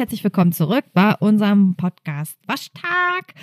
[0.00, 3.34] herzlich willkommen zurück bei unserem Podcast Waschtag.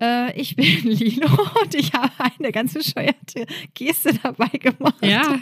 [0.00, 1.28] Äh, ich bin Lilo
[1.62, 4.96] und ich habe eine ganz bescheuerte Geste dabei gemacht.
[5.00, 5.38] Ja,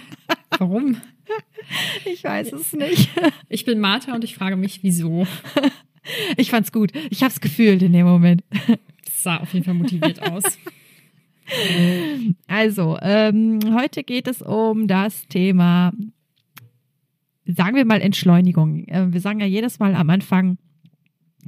[0.59, 0.99] warum?
[2.05, 3.09] Ich weiß es nicht.
[3.49, 5.27] Ich bin Martha und ich frage mich, wieso.
[6.37, 6.93] Ich fand's gut.
[7.09, 8.43] Ich habe es gefühlt in dem Moment.
[9.07, 10.43] Das sah auf jeden Fall motiviert aus.
[12.47, 15.93] Also, ähm, heute geht es um das Thema,
[17.57, 18.87] sagen wir mal Entschleunigung.
[18.89, 20.59] Äh, wir sagen ja jedes Mal am Anfang,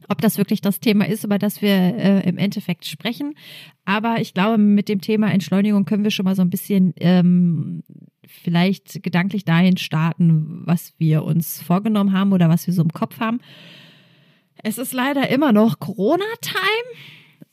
[0.08, 3.34] ob das wirklich das Thema ist, über das wir äh, im Endeffekt sprechen.
[3.84, 7.82] Aber ich glaube, mit dem Thema Entschleunigung können wir schon mal so ein bisschen ähm,
[8.26, 13.20] vielleicht gedanklich dahin starten, was wir uns vorgenommen haben oder was wir so im Kopf
[13.20, 13.40] haben.
[14.62, 16.62] Es ist leider immer noch Corona-Time.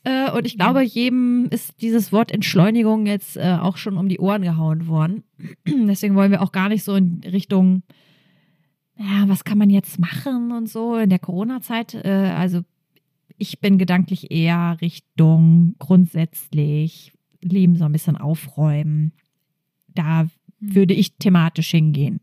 [0.04, 4.18] Äh, und ich glaube, jedem ist dieses Wort Entschleunigung jetzt äh, auch schon um die
[4.18, 5.24] Ohren gehauen worden.
[5.66, 7.82] Deswegen wollen wir auch gar nicht so in Richtung
[9.00, 11.94] ja, was kann man jetzt machen und so in der Corona-Zeit?
[11.94, 12.60] Äh, also
[13.38, 19.12] ich bin gedanklich eher Richtung grundsätzlich Leben so ein bisschen aufräumen.
[19.94, 20.28] Da hm.
[20.58, 22.20] würde ich thematisch hingehen.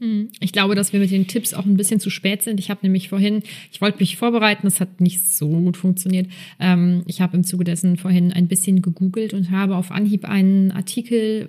[0.00, 0.28] Hm.
[0.40, 2.60] Ich glaube, dass wir mit den Tipps auch ein bisschen zu spät sind.
[2.60, 6.30] Ich habe nämlich vorhin, ich wollte mich vorbereiten, das hat nicht so gut funktioniert.
[6.60, 10.72] Ähm, ich habe im Zuge dessen vorhin ein bisschen gegoogelt und habe auf Anhieb einen
[10.72, 11.48] Artikel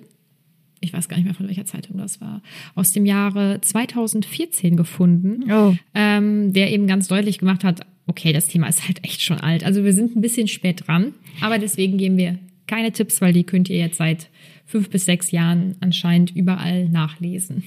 [0.80, 2.42] ich weiß gar nicht mehr von welcher Zeitung das war,
[2.74, 5.74] aus dem Jahre 2014 gefunden, oh.
[5.94, 9.64] ähm, der eben ganz deutlich gemacht hat, okay, das Thema ist halt echt schon alt.
[9.64, 13.44] Also wir sind ein bisschen spät dran, aber deswegen geben wir keine Tipps, weil die
[13.44, 14.30] könnt ihr jetzt seit
[14.64, 17.64] fünf bis sechs Jahren anscheinend überall nachlesen.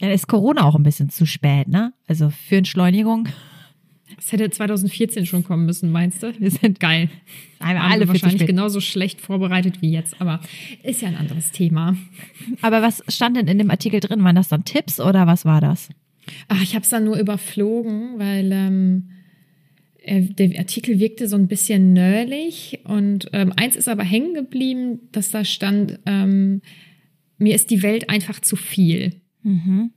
[0.00, 1.92] Ja, ist Corona auch ein bisschen zu spät, ne?
[2.06, 3.28] Also für Entschleunigung.
[4.20, 6.38] Es hätte 2014 schon kommen müssen, meinst du?
[6.38, 7.08] Wir sind geil.
[7.58, 10.40] Einmal alle wahrscheinlich genauso schlecht vorbereitet wie jetzt, aber
[10.82, 11.96] ist ja ein anderes Thema.
[12.60, 14.22] Aber was stand denn in dem Artikel drin?
[14.22, 15.88] Waren das dann Tipps oder was war das?
[16.48, 19.10] Ach, ich habe es dann nur überflogen, weil ähm,
[20.02, 25.00] äh, der Artikel wirkte so ein bisschen nerdig und ähm, eins ist aber hängen geblieben,
[25.12, 26.60] dass da stand, ähm,
[27.38, 29.14] mir ist die Welt einfach zu viel.
[29.42, 29.92] Mhm.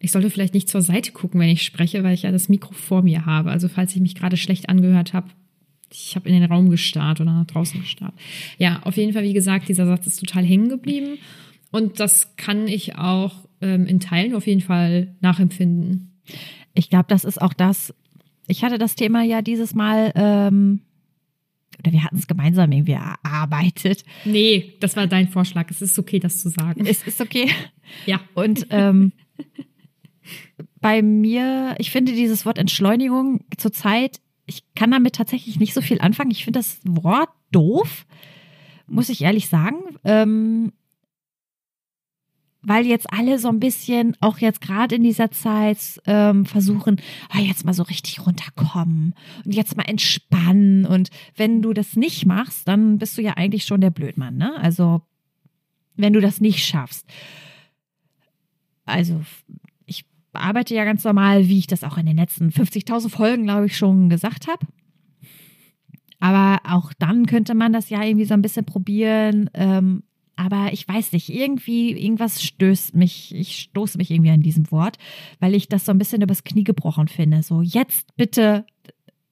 [0.00, 2.72] Ich sollte vielleicht nicht zur Seite gucken, wenn ich spreche, weil ich ja das Mikro
[2.72, 3.50] vor mir habe.
[3.50, 5.28] Also falls ich mich gerade schlecht angehört habe,
[5.92, 8.14] ich habe in den Raum gestarrt oder nach draußen gestarrt.
[8.58, 11.18] Ja, auf jeden Fall, wie gesagt, dieser Satz ist total hängen geblieben.
[11.70, 16.20] Und das kann ich auch ähm, in Teilen auf jeden Fall nachempfinden.
[16.74, 17.94] Ich glaube, das ist auch das.
[18.46, 20.80] Ich hatte das Thema ja dieses Mal, ähm,
[21.78, 24.04] oder wir hatten es gemeinsam irgendwie erarbeitet.
[24.24, 25.70] Nee, das war dein Vorschlag.
[25.70, 26.86] Es ist okay, das zu sagen.
[26.86, 27.50] Es ist okay.
[28.06, 28.20] Ja.
[28.34, 29.12] Und ähm,
[30.80, 36.00] bei mir, ich finde dieses Wort Entschleunigung zurzeit, ich kann damit tatsächlich nicht so viel
[36.00, 36.30] anfangen.
[36.30, 38.06] Ich finde das Wort doof,
[38.86, 39.76] muss ich ehrlich sagen.
[40.04, 40.72] Ähm,
[42.62, 47.00] weil jetzt alle so ein bisschen, auch jetzt gerade in dieser Zeit, ähm, versuchen,
[47.30, 50.84] ah, jetzt mal so richtig runterkommen und jetzt mal entspannen.
[50.84, 54.58] Und wenn du das nicht machst, dann bist du ja eigentlich schon der Blödmann, ne?
[54.60, 55.02] Also,
[55.96, 57.06] wenn du das nicht schaffst.
[58.84, 59.22] Also,
[60.32, 63.76] arbeite ja ganz normal, wie ich das auch in den letzten 50.000 Folgen, glaube ich,
[63.76, 64.66] schon gesagt habe.
[66.20, 69.50] Aber auch dann könnte man das ja irgendwie so ein bisschen probieren.
[69.54, 70.02] Ähm,
[70.36, 74.96] aber ich weiß nicht, irgendwie, irgendwas stößt mich, ich stoße mich irgendwie an diesem Wort,
[75.40, 77.42] weil ich das so ein bisschen übers Knie gebrochen finde.
[77.42, 78.64] So, jetzt bitte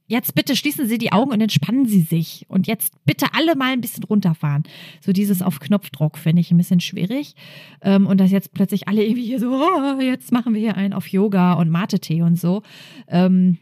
[0.06, 2.47] jetzt bitte schließen Sie die Augen und entspannen Sie sich.
[2.49, 4.65] Und jetzt bitte alle mal ein bisschen runterfahren.
[5.00, 7.34] So dieses auf Knopfdruck finde ich ein bisschen schwierig.
[7.83, 10.93] Ähm, und dass jetzt plötzlich alle irgendwie hier so, oh, jetzt machen wir hier einen
[10.93, 12.62] auf Yoga und Mate-Tee und so,
[13.09, 13.59] ähm,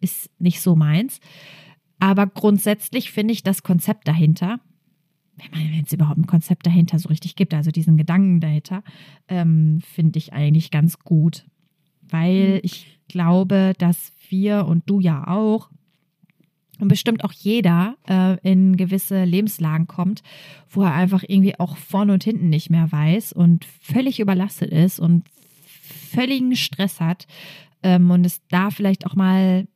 [0.00, 1.20] ist nicht so meins.
[1.98, 4.60] Aber grundsätzlich finde ich das Konzept dahinter,
[5.52, 8.82] wenn es überhaupt ein Konzept dahinter so richtig gibt, also diesen Gedanken dahinter,
[9.28, 11.44] ähm, finde ich eigentlich ganz gut.
[12.02, 12.60] Weil mhm.
[12.62, 15.70] ich glaube, dass wir und du ja auch
[16.78, 20.22] und bestimmt auch jeder äh, in gewisse Lebenslagen kommt,
[20.68, 25.00] wo er einfach irgendwie auch vorne und hinten nicht mehr weiß und völlig überlastet ist
[25.00, 25.24] und
[26.10, 27.26] völligen Stress hat
[27.82, 29.66] ähm, und es da vielleicht auch mal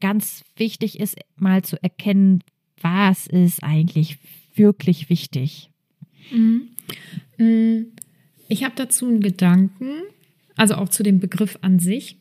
[0.00, 2.42] ganz wichtig ist, mal zu erkennen,
[2.80, 4.18] was ist eigentlich
[4.54, 5.70] wirklich wichtig.
[6.30, 6.68] Mhm.
[7.38, 7.86] mhm.
[8.46, 10.02] Ich habe dazu einen Gedanken,
[10.54, 12.18] also auch zu dem Begriff an sich.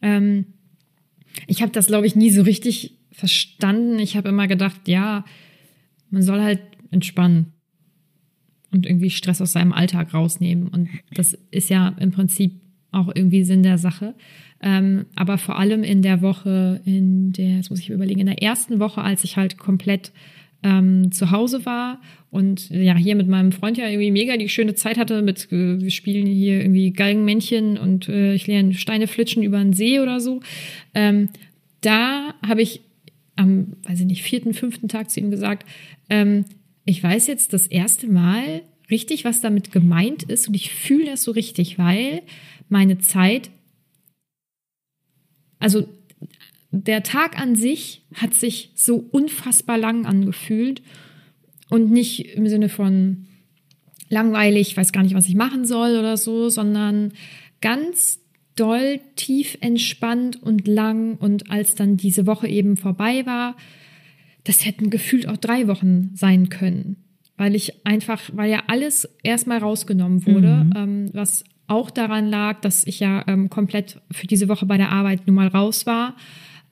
[0.00, 0.53] Ähm,
[1.46, 3.98] ich habe das, glaube ich, nie so richtig verstanden.
[3.98, 5.24] Ich habe immer gedacht, ja,
[6.10, 6.60] man soll halt
[6.90, 7.52] entspannen
[8.70, 10.68] und irgendwie Stress aus seinem Alltag rausnehmen.
[10.68, 12.60] Und das ist ja im Prinzip
[12.90, 14.14] auch irgendwie Sinn der Sache.
[14.60, 18.42] Ähm, aber vor allem in der Woche, in der, jetzt muss ich überlegen, in der
[18.42, 20.12] ersten Woche, als ich halt komplett
[20.64, 22.00] ähm, zu Hause war
[22.30, 25.80] und ja hier mit meinem Freund ja irgendwie mega die schöne Zeit hatte mit äh,
[25.80, 30.20] wir spielen hier irgendwie Galgenmännchen und äh, ich lerne Steine flitschen über einen See oder
[30.20, 30.40] so.
[30.94, 31.28] Ähm,
[31.82, 32.80] da habe ich
[33.36, 35.68] am, weiß ich nicht, vierten, fünften Tag zu ihm gesagt,
[36.08, 36.46] ähm,
[36.86, 41.24] ich weiß jetzt das erste Mal richtig, was damit gemeint ist und ich fühle das
[41.24, 42.22] so richtig, weil
[42.68, 43.50] meine Zeit,
[45.58, 45.86] also
[46.82, 50.82] der Tag an sich hat sich so unfassbar lang angefühlt
[51.70, 53.26] und nicht im Sinne von
[54.08, 57.12] langweilig, weiß gar nicht, was ich machen soll oder so, sondern
[57.60, 58.20] ganz
[58.56, 61.16] doll, tief entspannt und lang.
[61.16, 63.56] Und als dann diese Woche eben vorbei war,
[64.44, 66.96] das hätten gefühlt auch drei Wochen sein können,
[67.36, 70.72] weil ich einfach, weil ja alles erstmal rausgenommen wurde, mhm.
[70.76, 74.92] ähm, was auch daran lag, dass ich ja ähm, komplett für diese Woche bei der
[74.92, 76.14] Arbeit nun mal raus war.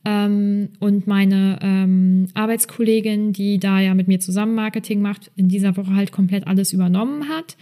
[0.05, 5.77] Ähm, und meine ähm, Arbeitskollegin, die da ja mit mir zusammen Marketing macht, in dieser
[5.77, 7.57] Woche halt komplett alles übernommen hat.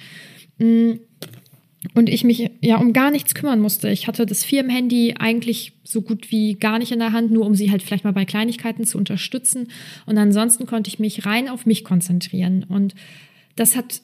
[0.59, 0.93] Mm.
[1.95, 3.89] Und ich mich ja um gar nichts kümmern musste.
[3.89, 7.55] Ich hatte das Firmenhandy eigentlich so gut wie gar nicht in der Hand, nur um
[7.55, 9.69] sie halt vielleicht mal bei Kleinigkeiten zu unterstützen.
[10.05, 12.65] Und ansonsten konnte ich mich rein auf mich konzentrieren.
[12.65, 12.95] Und
[13.57, 14.03] das hat,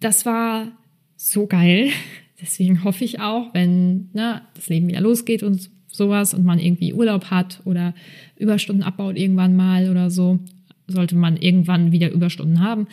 [0.00, 0.72] das war
[1.16, 1.88] so geil.
[2.42, 6.92] Deswegen hoffe ich auch, wenn ne, das Leben wieder losgeht und sowas und man irgendwie
[6.92, 7.94] Urlaub hat oder
[8.36, 10.38] Überstunden abbaut irgendwann mal oder so,
[10.86, 12.86] sollte man irgendwann wieder Überstunden haben,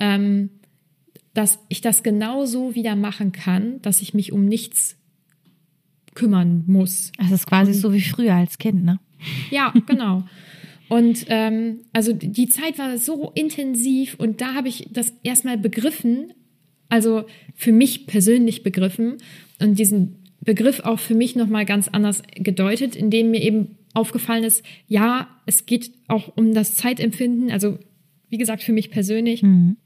[0.00, 0.50] ähm,
[1.34, 4.96] dass ich das genauso wieder machen kann, dass ich mich um nichts
[6.14, 7.12] kümmern muss.
[7.18, 8.98] Das ist quasi und, so wie früher als Kind, ne?
[9.50, 10.24] Ja, genau.
[10.88, 16.32] Und ähm, also die Zeit war so intensiv und da habe ich das erstmal begriffen,
[16.88, 17.24] also
[17.54, 19.18] für mich persönlich begriffen
[19.60, 20.16] und diesen
[20.48, 25.66] Begriff auch für mich nochmal ganz anders gedeutet, indem mir eben aufgefallen ist, ja, es
[25.66, 27.78] geht auch um das Zeitempfinden, also
[28.30, 29.42] wie gesagt, für mich persönlich.
[29.42, 29.76] Mhm.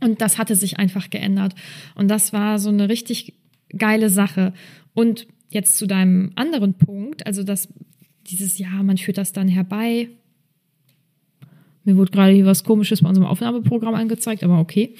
[0.00, 1.54] Und das hatte sich einfach geändert.
[1.96, 3.34] Und das war so eine richtig
[3.76, 4.54] geile Sache.
[4.94, 7.68] Und jetzt zu deinem anderen Punkt, also dass
[8.26, 10.08] dieses, ja, man führt das dann herbei,
[11.86, 14.94] mir wurde gerade hier was Komisches bei unserem Aufnahmeprogramm angezeigt, aber okay.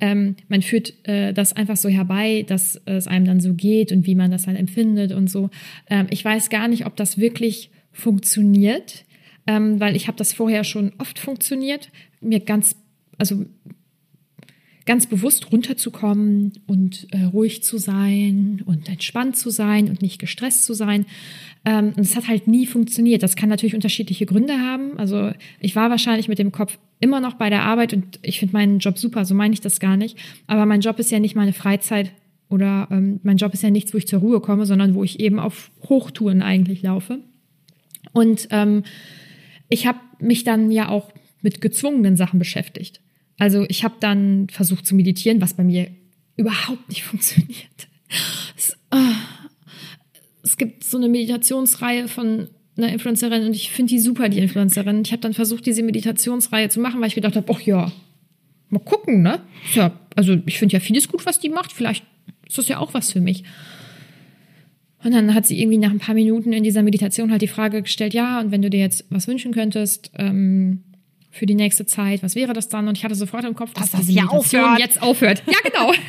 [0.00, 4.06] Ähm, man führt äh, das einfach so herbei, dass es einem dann so geht und
[4.06, 5.50] wie man das halt empfindet und so.
[5.88, 9.04] Ähm, ich weiß gar nicht, ob das wirklich funktioniert,
[9.46, 11.90] ähm, weil ich habe das vorher schon oft funktioniert,
[12.20, 12.76] mir ganz,
[13.16, 13.46] also
[14.86, 20.64] ganz bewusst runterzukommen und äh, ruhig zu sein und entspannt zu sein und nicht gestresst
[20.64, 21.06] zu sein.
[21.64, 23.22] Ähm, und es hat halt nie funktioniert.
[23.24, 24.96] Das kann natürlich unterschiedliche Gründe haben.
[24.96, 28.54] Also ich war wahrscheinlich mit dem Kopf immer noch bei der Arbeit und ich finde
[28.54, 30.16] meinen Job super, so meine ich das gar nicht.
[30.46, 32.12] Aber mein Job ist ja nicht meine Freizeit
[32.48, 35.18] oder ähm, mein Job ist ja nichts, wo ich zur Ruhe komme, sondern wo ich
[35.18, 37.18] eben auf Hochtouren eigentlich laufe.
[38.12, 38.84] Und ähm,
[39.68, 41.12] ich habe mich dann ja auch
[41.42, 43.00] mit gezwungenen Sachen beschäftigt.
[43.38, 45.88] Also ich habe dann versucht zu meditieren, was bei mir
[46.36, 47.88] überhaupt nicht funktioniert.
[48.56, 48.98] Es, oh,
[50.42, 55.02] es gibt so eine Meditationsreihe von einer Influencerin und ich finde die super, die Influencerin.
[55.04, 57.90] Ich habe dann versucht, diese Meditationsreihe zu machen, weil ich gedacht habe, ach ja,
[58.68, 59.40] mal gucken, ne?
[59.74, 61.72] Ja, also ich finde ja vieles gut, was die macht.
[61.72, 62.04] Vielleicht
[62.46, 63.44] ist das ja auch was für mich.
[65.02, 67.82] Und dann hat sie irgendwie nach ein paar Minuten in dieser Meditation halt die Frage
[67.82, 70.82] gestellt, ja, und wenn du dir jetzt was wünschen könntest, ähm,
[71.36, 72.22] für die nächste Zeit.
[72.22, 72.88] Was wäre das dann?
[72.88, 74.78] Und ich hatte sofort im Kopf, dass, dass das hier aufhört.
[74.78, 75.42] jetzt aufhört.
[75.46, 75.92] Ja, genau.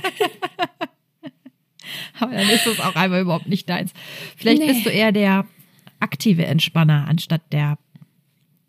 [2.19, 3.91] Aber dann ist das auch einmal überhaupt nicht deins.
[4.35, 4.67] Vielleicht nee.
[4.67, 5.45] bist du eher der
[5.99, 7.77] aktive Entspanner anstatt der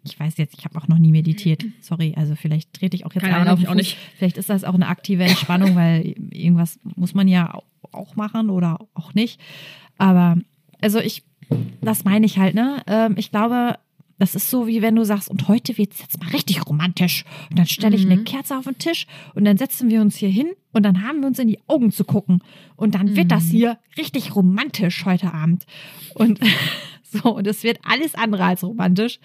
[0.04, 1.64] ich weiß jetzt, ich habe auch noch nie meditiert.
[1.80, 3.98] Sorry, also vielleicht trete ich auch jetzt Keine Ahnung, auf auch nicht.
[4.16, 7.60] Vielleicht ist das auch eine aktive Entspannung, weil irgendwas muss man ja
[7.92, 9.38] auch machen oder auch nicht.
[9.98, 10.38] Aber
[10.80, 11.24] also ich,
[11.82, 12.82] das meine ich halt, ne?
[12.86, 13.78] Ähm, ich glaube,
[14.18, 17.24] das ist so, wie wenn du sagst, und heute wird es jetzt mal richtig romantisch.
[17.50, 18.12] Und dann stelle ich mhm.
[18.12, 21.20] eine Kerze auf den Tisch und dann setzen wir uns hier hin und dann haben
[21.20, 22.42] wir uns in die Augen zu gucken.
[22.76, 23.16] Und dann mhm.
[23.16, 23.50] wird das mhm.
[23.50, 25.66] hier richtig romantisch heute Abend.
[26.14, 26.40] Und
[27.02, 29.20] so, und es wird alles andere als romantisch,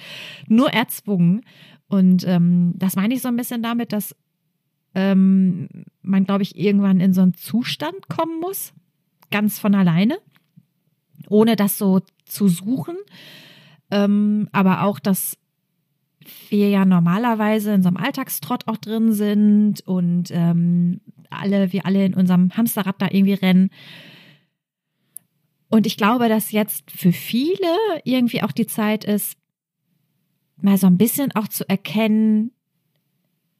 [0.48, 1.42] nur erzwungen.
[1.88, 4.16] Und ähm, das meine ich so ein bisschen damit, dass
[4.94, 5.70] ähm,
[6.04, 8.74] man, glaube ich, irgendwann in so einen Zustand kommen muss,
[9.32, 10.20] ganz von alleine,
[11.30, 12.96] ohne das so zu suchen
[13.94, 15.38] ähm, aber auch, dass
[16.50, 22.06] wir ja normalerweise in so einem Alltagstrott auch drin sind und ähm, alle, wir alle
[22.06, 23.70] in unserem Hamsterrad da irgendwie rennen.
[25.70, 27.68] Und ich glaube, dass jetzt für viele
[28.04, 29.38] irgendwie auch die Zeit ist,
[30.58, 32.52] mal so ein bisschen auch zu erkennen,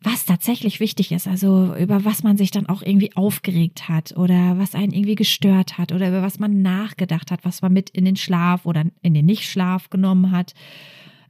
[0.04, 4.58] was tatsächlich wichtig ist, also über was man sich dann auch irgendwie aufgeregt hat oder
[4.58, 8.06] was einen irgendwie gestört hat oder über was man nachgedacht hat, was man mit in
[8.06, 10.54] den Schlaf oder in den Nichtschlaf genommen hat.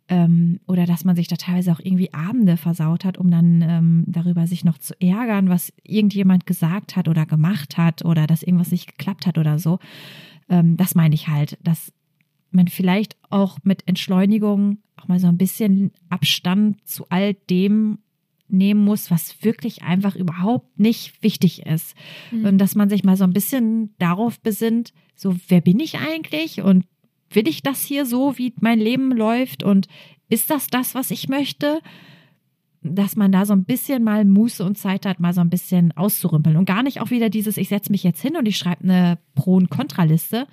[0.09, 4.03] Ähm, oder dass man sich da teilweise auch irgendwie Abende versaut hat, um dann ähm,
[4.07, 8.71] darüber sich noch zu ärgern, was irgendjemand gesagt hat oder gemacht hat oder dass irgendwas
[8.71, 9.79] nicht geklappt hat oder so.
[10.49, 11.93] Ähm, das meine ich halt, dass
[12.51, 17.99] man vielleicht auch mit Entschleunigung auch mal so ein bisschen Abstand zu all dem
[18.53, 21.95] nehmen muss, was wirklich einfach überhaupt nicht wichtig ist.
[22.31, 22.45] Mhm.
[22.45, 26.61] Und dass man sich mal so ein bisschen darauf besinnt, so wer bin ich eigentlich
[26.61, 26.85] und
[27.29, 29.87] will ich das hier so, wie mein Leben läuft und
[30.29, 31.79] ist das das, was ich möchte?
[32.81, 35.91] Dass man da so ein bisschen mal Muße und Zeit hat, mal so ein bisschen
[35.93, 38.83] auszurümpeln und gar nicht auch wieder dieses, ich setze mich jetzt hin und ich schreibe
[38.83, 40.47] eine Pro- und Kontraliste,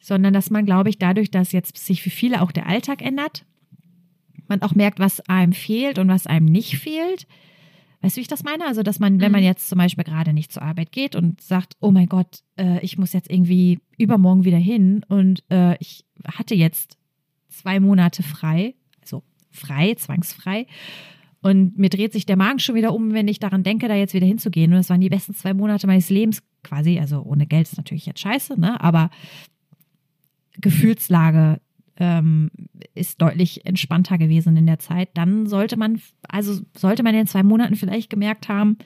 [0.00, 3.44] sondern dass man, glaube ich, dadurch, dass jetzt sich für viele auch der Alltag ändert,
[4.48, 7.26] man auch merkt, was einem fehlt und was einem nicht fehlt.
[8.02, 8.66] Weißt du, wie ich das meine?
[8.66, 9.46] Also, dass man, wenn man mhm.
[9.46, 12.98] jetzt zum Beispiel gerade nicht zur Arbeit geht und sagt, oh mein Gott, äh, ich
[12.98, 16.98] muss jetzt irgendwie übermorgen wieder hin und äh, ich hatte jetzt
[17.48, 20.66] zwei Monate frei, also frei, zwangsfrei.
[21.42, 24.14] Und mir dreht sich der Magen schon wieder um, wenn ich daran denke, da jetzt
[24.14, 24.72] wieder hinzugehen.
[24.72, 26.98] Und das waren die besten zwei Monate meines Lebens quasi.
[26.98, 28.80] Also ohne Geld ist natürlich jetzt scheiße, ne?
[28.80, 29.10] Aber
[30.60, 31.60] Gefühlslage
[31.98, 32.50] ähm,
[32.94, 37.42] ist deutlich entspannter gewesen in der Zeit, dann sollte man, also sollte man in zwei
[37.42, 38.78] Monaten vielleicht gemerkt haben,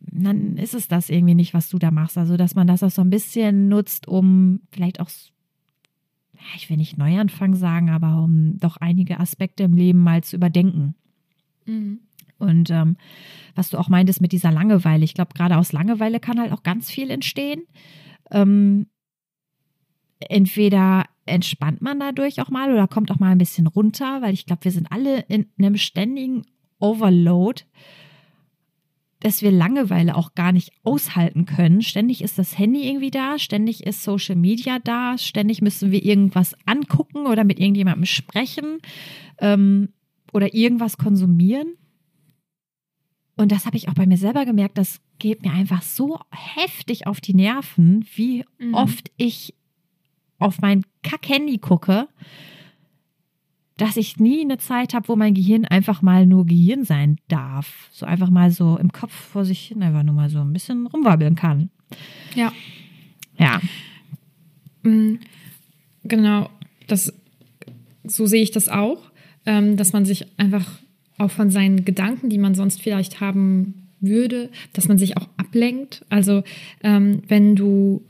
[0.00, 2.18] dann ist es das irgendwie nicht, was du da machst.
[2.18, 5.10] Also, dass man das auch so ein bisschen nutzt, um vielleicht auch,
[6.56, 10.94] ich will nicht Neuanfang sagen, aber um doch einige Aspekte im Leben mal zu überdenken.
[11.66, 12.00] Mhm.
[12.38, 12.96] Und ähm,
[13.54, 16.62] was du auch meintest mit dieser Langeweile, ich glaube, gerade aus Langeweile kann halt auch
[16.62, 17.62] ganz viel entstehen.
[18.30, 18.86] Ähm,
[20.20, 24.46] entweder entspannt man dadurch auch mal oder kommt auch mal ein bisschen runter, weil ich
[24.46, 26.42] glaube, wir sind alle in einem ständigen
[26.78, 27.62] Overload,
[29.20, 31.82] dass wir Langeweile auch gar nicht aushalten können.
[31.82, 36.54] Ständig ist das Handy irgendwie da, ständig ist Social Media da, ständig müssen wir irgendwas
[36.66, 38.78] angucken oder mit irgendjemandem sprechen
[39.38, 39.88] ähm,
[40.32, 41.74] oder irgendwas konsumieren.
[43.36, 47.06] Und das habe ich auch bei mir selber gemerkt, das geht mir einfach so heftig
[47.06, 48.74] auf die Nerven, wie mhm.
[48.74, 49.54] oft ich
[50.38, 52.08] auf mein Kack-Handy gucke,
[53.76, 57.88] dass ich nie eine Zeit habe, wo mein Gehirn einfach mal nur Gehirn sein darf.
[57.92, 60.86] So einfach mal so im Kopf vor sich hin einfach nur mal so ein bisschen
[60.86, 61.70] rumwabbeln kann.
[62.34, 62.52] Ja.
[63.38, 63.60] Ja.
[64.82, 65.20] Mm,
[66.02, 66.50] genau.
[66.88, 67.12] Das,
[68.04, 69.10] so sehe ich das auch,
[69.46, 70.66] ähm, dass man sich einfach
[71.16, 76.04] auch von seinen Gedanken, die man sonst vielleicht haben würde, dass man sich auch ablenkt.
[76.08, 76.42] Also
[76.82, 78.04] ähm, wenn du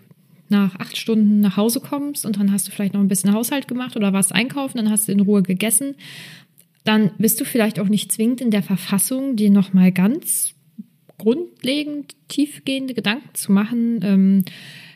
[0.50, 3.68] nach acht Stunden nach Hause kommst und dann hast du vielleicht noch ein bisschen Haushalt
[3.68, 5.94] gemacht oder warst einkaufen, dann hast du in Ruhe gegessen,
[6.84, 10.54] dann bist du vielleicht auch nicht zwingend in der Verfassung, dir nochmal ganz
[11.18, 14.00] grundlegend tiefgehende Gedanken zu machen.
[14.02, 14.44] Ähm,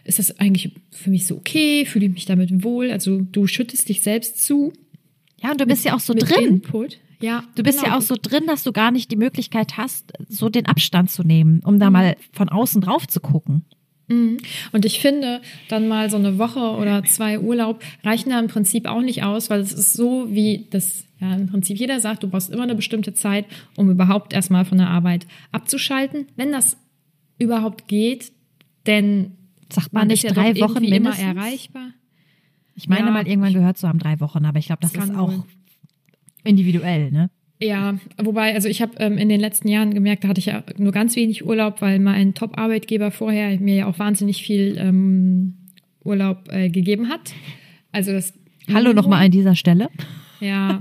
[0.05, 1.85] ist das eigentlich für mich so okay?
[1.85, 2.91] Fühle ich mich damit wohl?
[2.91, 4.73] Also du schüttest dich selbst zu.
[5.43, 6.49] Ja, und du bist mit, ja auch so drin.
[6.49, 6.99] Input.
[7.21, 7.93] Ja, du bist genau.
[7.93, 11.23] ja auch so drin, dass du gar nicht die Möglichkeit hast, so den Abstand zu
[11.23, 11.93] nehmen, um da mhm.
[11.93, 13.65] mal von außen drauf zu gucken.
[14.09, 14.39] Mhm.
[14.73, 18.87] Und ich finde, dann mal so eine Woche oder zwei Urlaub reichen da im Prinzip
[18.87, 22.29] auch nicht aus, weil es ist so, wie das ja im Prinzip jeder sagt, du
[22.29, 26.27] brauchst immer eine bestimmte Zeit, um überhaupt erstmal von der Arbeit abzuschalten.
[26.37, 26.77] Wenn das
[27.39, 28.33] überhaupt geht,
[28.87, 29.33] denn
[29.73, 31.23] sagt man, man nicht drei Wochen mindestens?
[31.23, 31.91] immer erreichbar.
[32.75, 35.05] Ich meine ja, mal irgendwann gehört zu haben drei Wochen, aber ich glaube, das, das
[35.05, 35.45] ist auch
[36.43, 37.31] individuell, ne?
[37.63, 40.65] Ja, wobei, also ich habe ähm, in den letzten Jahren gemerkt, da hatte ich ja
[40.79, 45.55] nur ganz wenig Urlaub, weil mein Top-Arbeitgeber vorher mir ja auch wahnsinnig viel ähm,
[46.05, 47.33] Urlaub äh, gegeben hat.
[47.93, 48.35] Also das.
[48.73, 49.91] Hallo nochmal an dieser Stelle.
[50.41, 50.81] Ja.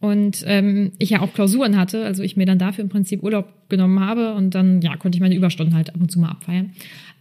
[0.00, 3.68] und ähm, ich ja auch Klausuren hatte, also ich mir dann dafür im Prinzip Urlaub
[3.68, 6.72] genommen habe und dann ja konnte ich meine Überstunden halt ab und zu mal abfeiern.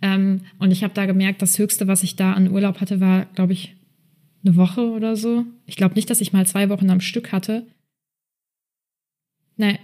[0.02, 3.26] Ähm, und ich habe da gemerkt, das Höchste, was ich da an Urlaub hatte, war,
[3.36, 3.76] glaube ich,
[4.44, 5.46] eine Woche oder so.
[5.68, 7.68] Ich glaube nicht, dass ich mal zwei Wochen am Stück hatte.
[9.62, 9.78] Nee,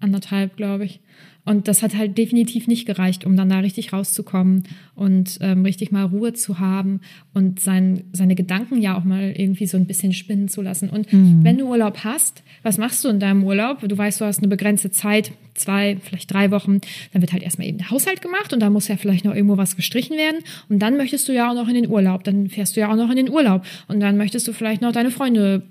[0.00, 1.00] anderthalb, glaube ich.
[1.44, 4.62] Und das hat halt definitiv nicht gereicht, um dann da richtig rauszukommen
[4.94, 7.00] und ähm, richtig mal Ruhe zu haben
[7.34, 10.88] und sein, seine Gedanken ja auch mal irgendwie so ein bisschen spinnen zu lassen.
[10.88, 11.42] Und mhm.
[11.42, 13.86] wenn du Urlaub hast, was machst du in deinem Urlaub?
[13.86, 16.80] Du weißt, du hast eine begrenzte Zeit, zwei, vielleicht drei Wochen,
[17.12, 19.58] dann wird halt erstmal eben der Haushalt gemacht und da muss ja vielleicht noch irgendwo
[19.58, 20.40] was gestrichen werden.
[20.70, 22.96] Und dann möchtest du ja auch noch in den Urlaub, dann fährst du ja auch
[22.96, 25.62] noch in den Urlaub und dann möchtest du vielleicht noch deine Freunde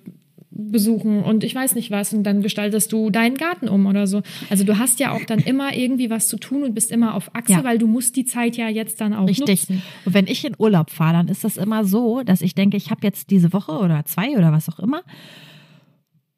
[0.60, 4.22] besuchen und ich weiß nicht was und dann gestaltest du deinen Garten um oder so.
[4.50, 7.34] Also du hast ja auch dann immer irgendwie was zu tun und bist immer auf
[7.34, 7.64] Achse, ja.
[7.64, 9.70] weil du musst die Zeit ja jetzt dann auch Richtig.
[9.70, 9.82] nutzen.
[10.06, 12.92] Und wenn ich in Urlaub fahre, dann ist das immer so, dass ich denke, ich
[12.92, 15.04] habe jetzt diese Woche oder zwei oder was auch immer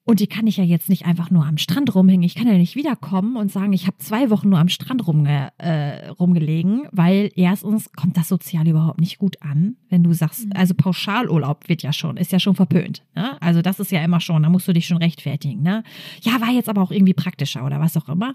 [0.03, 2.23] Und die kann ich ja jetzt nicht einfach nur am Strand rumhängen.
[2.23, 5.49] Ich kann ja nicht wiederkommen und sagen, ich habe zwei Wochen nur am Strand rumge
[5.59, 10.53] äh, rumgelegen, weil erstens kommt das sozial überhaupt nicht gut an, wenn du sagst, Mhm.
[10.55, 13.03] also Pauschalurlaub wird ja schon, ist ja schon verpönt.
[13.15, 13.39] Ne?
[13.41, 15.61] Also das ist ja immer schon, da musst du dich schon rechtfertigen.
[15.61, 15.83] Ne?
[16.21, 18.33] Ja, war jetzt aber auch irgendwie praktischer oder was auch immer.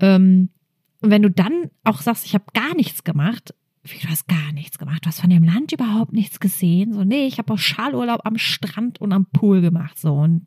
[0.00, 0.50] Ähm,
[1.00, 4.52] und wenn du dann auch sagst, ich habe gar nichts gemacht, wie, du hast gar
[4.52, 6.92] nichts gemacht, du hast von dem Land überhaupt nichts gesehen.
[6.92, 9.98] So, nee, ich habe Pauschalurlaub am Strand und am Pool gemacht.
[9.98, 10.44] So und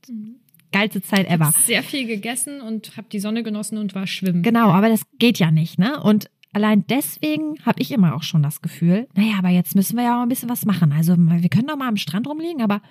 [0.71, 1.53] geilste Zeit ever.
[1.63, 4.43] Sehr viel gegessen und habe die Sonne genossen und war schwimmen.
[4.43, 6.01] Genau, aber das geht ja nicht, ne?
[6.01, 10.03] Und allein deswegen habe ich immer auch schon das Gefühl, naja, aber jetzt müssen wir
[10.03, 10.91] ja auch ein bisschen was machen.
[10.91, 12.81] Also wir können doch mal am Strand rumliegen, aber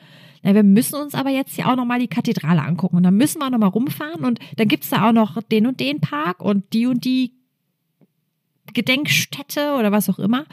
[0.43, 3.17] na, wir müssen uns aber jetzt ja auch noch mal die Kathedrale angucken und dann
[3.17, 6.01] müssen wir auch noch mal rumfahren und dann gibt's da auch noch den und den
[6.01, 7.33] Park und die und die
[8.73, 10.47] Gedenkstätte oder was auch immer.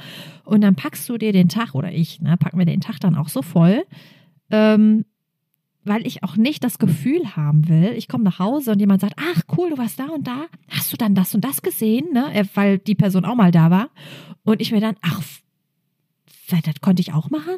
[0.44, 3.16] Und dann packst du dir den Tag oder ich, ne, packen wir den Tag dann
[3.16, 3.86] auch so voll,
[4.50, 5.06] ähm,
[5.88, 9.14] weil ich auch nicht das Gefühl haben will, ich komme nach Hause und jemand sagt,
[9.18, 12.34] ach cool, du warst da und da, hast du dann das und das gesehen, ne?
[12.34, 13.90] Äh, weil die Person auch mal da war.
[14.44, 15.22] Und ich mir dann, ach,
[16.50, 17.56] das konnte ich auch machen?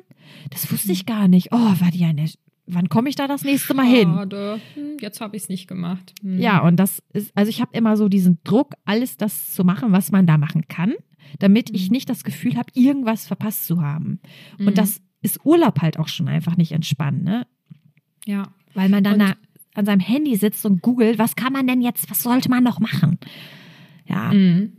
[0.50, 1.50] Das wusste ich gar nicht.
[1.52, 2.26] Oh, war die eine,
[2.66, 4.10] wann komme ich da das nächste Mal hin?
[4.10, 4.60] Schade.
[4.74, 6.14] Hm, Jetzt habe ich es nicht gemacht.
[6.22, 6.40] Hm.
[6.40, 9.92] Ja, und das ist, also ich habe immer so diesen Druck, alles das zu machen,
[9.92, 10.94] was man da machen kann,
[11.38, 11.94] damit ich Mhm.
[11.94, 14.20] nicht das Gefühl habe, irgendwas verpasst zu haben.
[14.58, 14.68] Mhm.
[14.68, 17.46] Und das ist Urlaub halt auch schon einfach nicht entspannt, ne?
[18.30, 18.48] Ja.
[18.76, 19.34] Weil man dann da
[19.74, 22.80] an seinem Handy sitzt und googelt, was kann man denn jetzt, was sollte man noch
[22.80, 23.18] machen?
[24.08, 24.74] Ja, Mhm.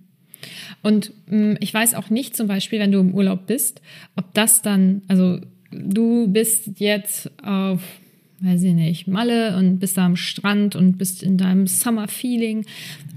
[0.83, 3.83] Und mh, ich weiß auch nicht, zum Beispiel, wenn du im Urlaub bist,
[4.17, 5.39] ob das dann, also
[5.71, 7.83] du bist jetzt auf,
[8.41, 12.65] weiß ich nicht, Malle und bist da am Strand und bist in deinem Summer-Feeling,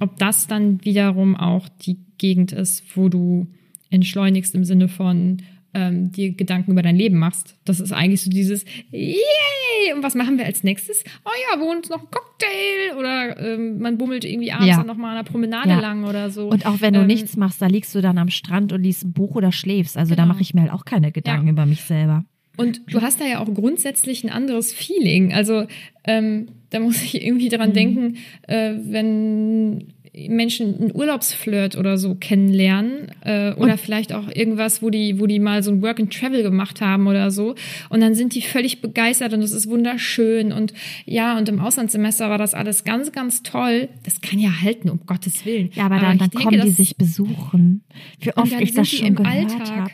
[0.02, 3.48] ob das dann wiederum auch die Gegend ist, wo du
[3.90, 5.38] entschleunigst im Sinne von
[5.74, 7.56] ähm, dir Gedanken über dein Leben machst.
[7.66, 9.94] Das ist eigentlich so dieses Yay!
[9.96, 11.04] Und was machen wir als nächstes?
[11.26, 14.84] Oh ja, wir holen uns noch einen Cocktail oder ähm, man bummelt irgendwie abends Ja.
[14.84, 15.80] noch mal an der Promenade Ja.
[15.80, 16.48] lang oder so.
[16.50, 19.04] und auch wenn du Ähm, nichts machst, da liegst du dann am Strand und liest
[19.04, 19.98] ein Buch oder schläfst.
[19.98, 20.34] Also da Genau.
[20.34, 21.52] mache ich mir halt auch keine Gedanken Ja.
[21.54, 22.24] über mich selber.
[22.56, 25.34] Und du hast da ja auch grundsätzlich ein anderes Feeling.
[25.34, 25.66] Also
[26.06, 27.74] ähm, da muss ich irgendwie dran Mhm.
[27.74, 34.90] denken, äh, wenn Menschen einen Urlaubsflirt oder so kennenlernen äh, oder vielleicht auch irgendwas, wo
[34.92, 37.56] die, wo die mal so ein Work and Travel gemacht haben oder so
[37.90, 40.74] und dann sind die völlig begeistert und es ist wunderschön und
[41.06, 43.90] ja und im Auslandssemester war das alles ganz, ganz toll.
[44.04, 45.72] Das kann ja halten, um Gottes Willen.
[45.74, 47.84] Ja, aber, dann, ich dann denke, kommen die das- sich besuchen.
[48.20, 49.52] Wie Und oft ich das schon im gehört.
[49.52, 49.76] Mhm.
[49.76, 49.92] habe.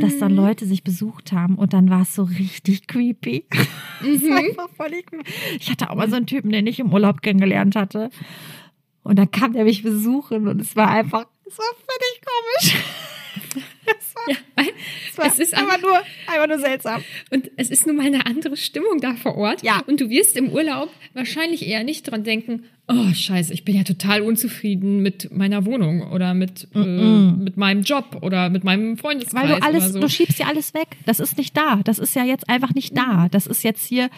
[0.00, 3.44] Dass dann Leute sich besucht haben und dann war es so richtig creepy.
[4.00, 4.28] Das Mhm.
[4.28, 5.24] war einfach voll creepy.
[5.60, 8.10] Ich hatte auch mal so einen Typen, den ich im Urlaub kennengelernt hatte.
[9.06, 12.84] Und dann kam der mich besuchen und es war einfach, es war völlig komisch.
[13.86, 14.66] Es war, Ja, weil
[15.08, 17.04] es war es ist einfach nur, einfach nur seltsam.
[17.30, 19.62] Und es ist nun mal eine andere Stimmung da vor Ort.
[19.62, 19.80] Ja.
[19.86, 23.84] Und du wirst im Urlaub wahrscheinlich eher nicht dran denken, oh scheiße, ich bin ja
[23.84, 29.42] total unzufrieden mit meiner Wohnung oder mit, äh, mit meinem Job oder mit meinem Freundeskreis.
[29.42, 30.00] Weil du alles, so.
[30.00, 30.96] du schiebst ja alles weg.
[31.04, 31.80] Das ist nicht da.
[31.84, 33.28] Das ist ja jetzt einfach nicht da.
[33.30, 34.10] Das ist jetzt hier,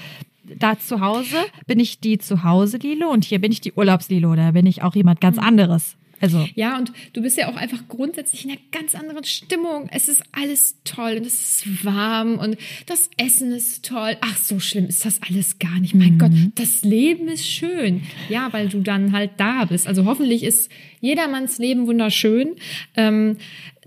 [0.59, 4.35] da zu Hause bin ich die Zuhause-Lilo und hier bin ich die Urlaubs-Lilo.
[4.37, 5.23] Da bin ich auch jemand Mhm.
[5.23, 5.97] ganz anderes.
[6.21, 9.89] Also, Ja, und du bist ja auch einfach grundsätzlich in einer ganz anderen Stimmung.
[9.93, 12.57] Es ist alles toll und es ist warm und
[12.87, 14.17] das Essen ist toll.
[14.21, 15.95] Ach, so schlimm ist das alles gar nicht.
[15.95, 18.03] Mein Gott, das Leben ist schön.
[18.29, 19.87] Ja, weil du dann halt da bist.
[19.87, 22.57] Also hoffentlich ist jedermanns Leben wunderschön.
[22.97, 23.37] Ähm,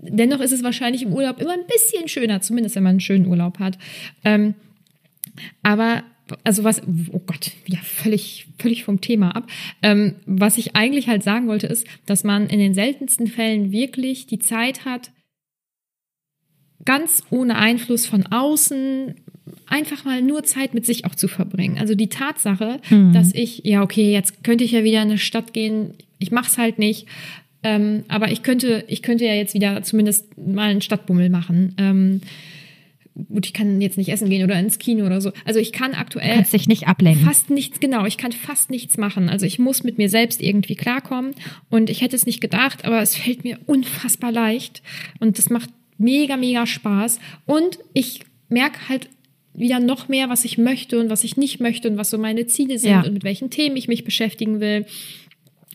[0.00, 3.26] dennoch ist es wahrscheinlich im Urlaub immer ein bisschen schöner, zumindest wenn man einen schönen
[3.26, 3.76] Urlaub hat.
[4.24, 4.54] Ähm,
[5.62, 6.02] aber
[6.44, 6.82] also was,
[7.12, 9.48] oh Gott, ja, völlig, völlig vom Thema ab.
[9.82, 14.26] Ähm, was ich eigentlich halt sagen wollte, ist, dass man in den seltensten Fällen wirklich
[14.26, 15.10] die Zeit hat,
[16.84, 19.14] ganz ohne Einfluss von außen
[19.66, 21.78] einfach mal nur Zeit mit sich auch zu verbringen.
[21.78, 22.80] Also die Tatsache,
[23.12, 26.58] dass ich, ja, okay, jetzt könnte ich ja wieder in eine Stadt gehen, ich mach's
[26.58, 27.06] halt nicht.
[27.62, 31.74] Ähm, aber ich könnte, ich könnte ja jetzt wieder zumindest mal einen Stadtbummel machen.
[31.78, 32.20] Ähm,
[33.28, 35.32] gut, ich kann jetzt nicht essen gehen oder ins Kino oder so.
[35.44, 37.24] Also ich kann aktuell kannst dich nicht ablenken.
[37.26, 39.28] fast nichts, genau, ich kann fast nichts machen.
[39.28, 41.34] Also ich muss mit mir selbst irgendwie klarkommen
[41.70, 44.82] und ich hätte es nicht gedacht, aber es fällt mir unfassbar leicht
[45.20, 49.08] und das macht mega, mega Spaß und ich merke halt
[49.54, 52.46] wieder noch mehr, was ich möchte und was ich nicht möchte und was so meine
[52.46, 53.02] Ziele sind Ja.
[53.02, 54.86] und mit welchen Themen ich mich beschäftigen will.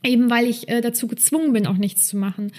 [0.03, 2.51] Eben weil ich äh, dazu gezwungen bin, auch nichts zu machen.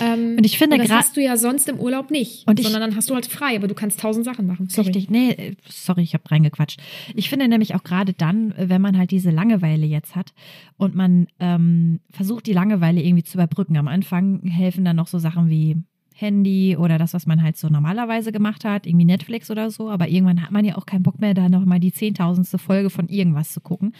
[0.00, 2.64] Ähm, Und ich finde und das hast du ja sonst im Urlaub nicht, Und ich-
[2.66, 4.68] sondern dann hast du halt frei, aber du kannst tausend Sachen machen.
[4.68, 4.88] Sorry.
[4.88, 6.80] Richtig, nee, äh, sorry, ich habe reingequatscht.
[7.14, 10.32] Ich finde nämlich auch gerade dann, äh, wenn man halt diese Langeweile jetzt hat
[10.76, 13.76] und man ähm, versucht, die Langeweile irgendwie zu überbrücken.
[13.76, 15.76] Am Anfang helfen dann noch so Sachen wie
[16.16, 19.90] Handy oder das, was man halt so normalerweise gemacht hat, irgendwie Netflix oder so.
[19.90, 23.08] Aber irgendwann hat man ja auch keinen Bock mehr, da nochmal die zehntausendste Folge von
[23.08, 23.92] irgendwas zu gucken.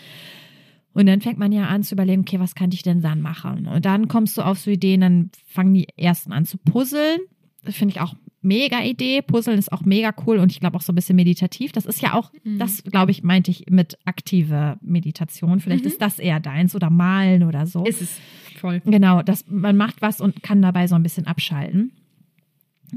[0.95, 3.67] Und dann fängt man ja an zu überlegen, okay, was kann ich denn dann machen?
[3.67, 7.19] Und dann kommst du auf so Ideen, dann fangen die ersten an zu puzzeln.
[7.65, 9.23] Das finde ich auch mega Idee.
[9.23, 11.73] Puzzeln ist auch mega cool und ich glaube auch so ein bisschen meditativ.
[11.73, 12.59] Das ist ja auch, mhm.
[12.59, 15.61] das glaube ich, meinte ich mit aktive Meditation.
[15.61, 15.91] Vielleicht mhm.
[15.91, 17.85] ist das eher deins oder malen oder so.
[17.85, 18.21] Ist es
[18.61, 18.81] voll.
[18.85, 21.93] Genau, das, man macht was und kann dabei so ein bisschen abschalten.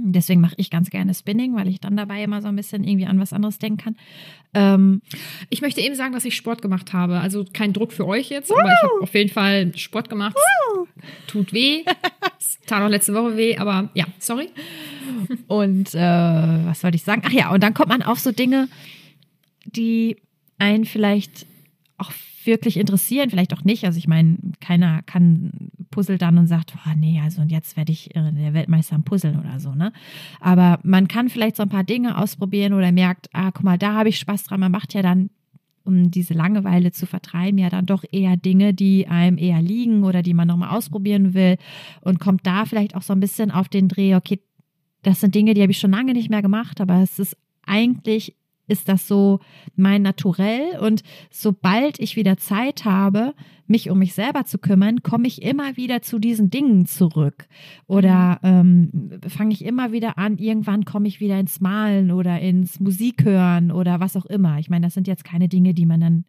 [0.05, 3.05] Deswegen mache ich ganz gerne Spinning, weil ich dann dabei immer so ein bisschen irgendwie
[3.05, 3.95] an was anderes denken kann.
[4.53, 5.01] Ähm,
[5.49, 7.19] ich möchte eben sagen, dass ich Sport gemacht habe.
[7.19, 10.36] Also kein Druck für euch jetzt, aber ich habe auf jeden Fall Sport gemacht.
[11.27, 11.83] Tut weh.
[12.67, 14.49] tat auch letzte Woche weh, aber ja, sorry.
[15.47, 15.99] Und äh,
[16.65, 17.23] was wollte ich sagen?
[17.25, 18.67] Ach ja, und dann kommt man auf so Dinge,
[19.65, 20.17] die
[20.60, 21.45] einen vielleicht
[21.97, 22.12] auch
[22.43, 23.86] wirklich interessieren, vielleicht auch nicht.
[23.86, 25.51] Also ich meine, keiner kann
[25.89, 29.04] puzzelt dann und sagt, oh nee, also und jetzt werde ich äh, der Weltmeister am
[29.04, 29.91] Puzzeln oder so, ne?
[30.39, 33.93] Aber man kann vielleicht so ein paar Dinge ausprobieren oder merkt, ah, guck mal, da
[33.93, 34.60] habe ich Spaß dran.
[34.60, 35.30] Man macht ja dann
[35.88, 40.21] um diese Langeweile zu vertreiben, ja dann doch eher Dinge, die einem eher liegen oder
[40.21, 41.58] die man nochmal ausprobieren will
[42.02, 44.41] und kommt da vielleicht auch so ein bisschen auf den Dreh, okay,
[45.04, 48.36] das sind Dinge, die habe ich schon lange nicht mehr gemacht, aber es ist eigentlich
[48.67, 49.39] ist das so
[49.75, 50.80] mein Naturell.
[50.80, 53.34] Und sobald ich wieder Zeit habe,
[53.67, 57.47] mich um mich selber zu kümmern, komme ich immer wieder zu diesen Dingen zurück.
[57.86, 62.80] Oder ähm, fange ich immer wieder an, irgendwann komme ich wieder ins Malen oder ins
[62.80, 64.60] Musikhören oder was auch immer.
[64.60, 66.25] Ich meine, das sind jetzt keine Dinge, die man dann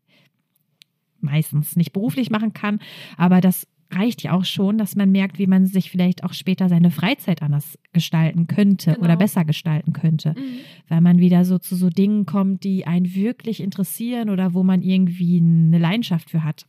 [1.20, 2.80] meistens nicht beruflich machen kann,
[3.16, 6.68] aber das reicht ja auch schon, dass man merkt, wie man sich vielleicht auch später
[6.68, 9.04] seine Freizeit anders gestalten könnte genau.
[9.04, 10.30] oder besser gestalten könnte.
[10.30, 10.42] Mhm.
[10.88, 14.82] Weil man wieder so zu so Dingen kommt, die einen wirklich interessieren oder wo man
[14.82, 16.66] irgendwie eine Leidenschaft für hat.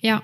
[0.00, 0.22] Ja,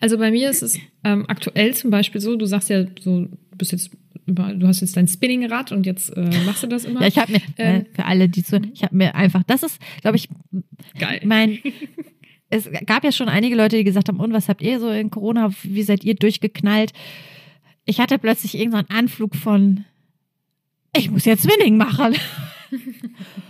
[0.00, 3.36] also bei mir ist es ähm, aktuell zum Beispiel so, du sagst ja so, du
[3.56, 3.90] bist jetzt
[4.26, 7.00] du hast jetzt dein Spinningrad und jetzt äh, machst du das immer.
[7.02, 9.80] ja, ich habe mir, äh, für alle, die zu, ich habe mir einfach, das ist,
[10.02, 10.28] glaube ich,
[10.98, 11.20] geil.
[11.24, 11.58] mein
[12.50, 15.10] es gab ja schon einige Leute, die gesagt haben, und was habt ihr so in
[15.10, 16.92] Corona, wie seid ihr durchgeknallt?
[17.84, 19.84] Ich hatte plötzlich irgendeinen so Anflug von,
[20.94, 22.16] ich muss jetzt Winning machen.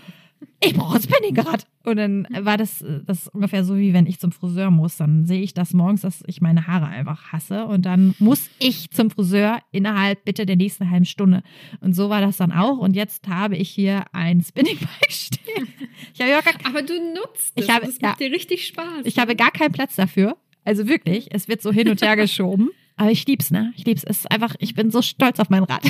[0.62, 1.66] ich brauche ein Spinningrad.
[1.84, 4.98] Und dann war das, das ungefähr so, wie wenn ich zum Friseur muss.
[4.98, 7.64] Dann sehe ich das morgens, dass ich meine Haare einfach hasse.
[7.64, 11.42] Und dann muss ich zum Friseur innerhalb bitte der nächsten halben Stunde.
[11.80, 12.78] Und so war das dann auch.
[12.78, 15.68] Und jetzt habe ich hier ein Spinningbike stehen.
[16.12, 17.64] Ich habe ja gar, Aber du nutzt es.
[17.64, 19.04] Ich habe, das macht ja, dir richtig Spaß.
[19.04, 20.36] Ich habe gar keinen Platz dafür.
[20.64, 22.70] Also wirklich, es wird so hin und her geschoben.
[22.96, 23.72] Aber ich lieb's, ne?
[23.76, 24.04] Ich lieb's.
[24.04, 25.82] Es ist einfach, ich bin so stolz auf mein Rad.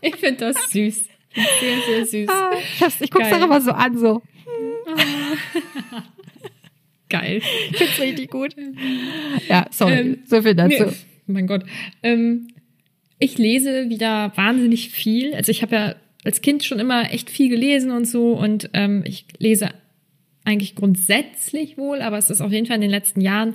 [0.00, 1.08] Ich finde das süß.
[1.34, 2.28] Sehr, sehr süß.
[2.28, 4.22] Ah, ich, ich gucke es doch immer so an, so.
[7.08, 7.42] Geil.
[7.70, 8.54] Ich finde es richtig gut.
[9.48, 10.84] Ja, sorry, ähm, so viel dazu.
[10.84, 10.92] Nee,
[11.26, 11.64] mein Gott.
[12.02, 12.48] Ähm,
[13.18, 15.34] ich lese wieder wahnsinnig viel.
[15.34, 15.94] Also ich habe ja
[16.24, 19.70] als Kind schon immer echt viel gelesen und so und ähm, ich lese
[20.44, 23.54] eigentlich grundsätzlich wohl, aber es ist auf jeden Fall in den letzten Jahren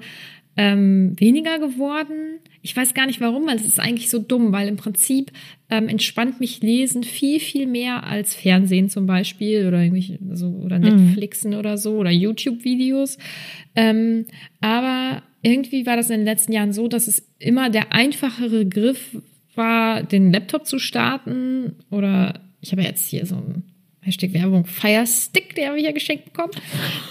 [0.59, 2.39] ähm, weniger geworden.
[2.61, 5.31] Ich weiß gar nicht warum, weil es ist eigentlich so dumm, weil im Prinzip
[5.69, 10.77] ähm, entspannt mich Lesen viel, viel mehr als Fernsehen zum Beispiel oder irgendwie so oder
[10.77, 10.83] mhm.
[10.83, 11.59] Netflixen mhm.
[11.59, 13.17] oder so oder YouTube-Videos.
[13.73, 14.25] Ähm,
[14.59, 19.15] aber irgendwie war das in den letzten Jahren so, dass es immer der einfachere Griff
[19.55, 23.63] war, den Laptop zu starten oder ich habe jetzt hier so ein
[24.01, 26.51] Hashtag Werbung Fire Stick, der habe ich ja geschenkt bekommen.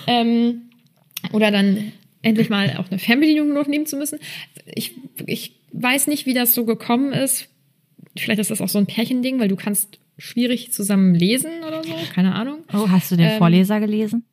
[0.07, 0.69] Ähm,
[1.33, 4.19] oder dann endlich mal auch eine Fernbedienung nehmen zu müssen.
[4.67, 4.95] Ich,
[5.27, 7.49] ich weiß nicht, wie das so gekommen ist.
[8.17, 11.95] Vielleicht ist das auch so ein Pärchending, weil du kannst schwierig zusammen lesen oder so.
[12.13, 12.65] Keine Ahnung.
[12.73, 14.25] Oh, hast du den ähm, Vorleser gelesen?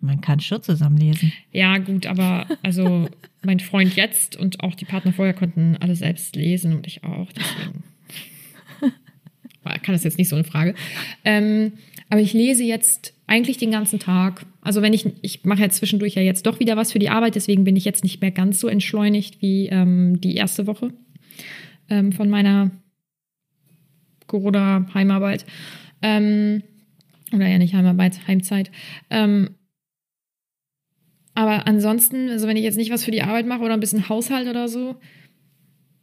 [0.00, 1.32] Man kann schon zusammen lesen.
[1.50, 3.08] Ja, gut, aber also
[3.42, 7.28] mein Freund jetzt und auch die Partner vorher konnten alle selbst lesen und ich auch.
[7.32, 7.84] Deswegen
[9.82, 10.74] kann das jetzt nicht so eine Frage.
[11.24, 11.72] Ähm,
[12.10, 14.44] aber ich lese jetzt eigentlich den ganzen Tag.
[14.64, 17.34] Also wenn ich, ich mache ja zwischendurch ja jetzt doch wieder was für die Arbeit,
[17.34, 20.92] deswegen bin ich jetzt nicht mehr ganz so entschleunigt wie ähm, die erste Woche
[21.90, 22.70] ähm, von meiner
[24.26, 25.44] Corona-Heimarbeit.
[26.02, 26.62] Ähm,
[27.32, 28.70] oder ja nicht Heimarbeit, Heimzeit.
[29.10, 29.50] Ähm,
[31.34, 34.08] aber ansonsten, also wenn ich jetzt nicht was für die Arbeit mache oder ein bisschen
[34.08, 34.96] Haushalt oder so,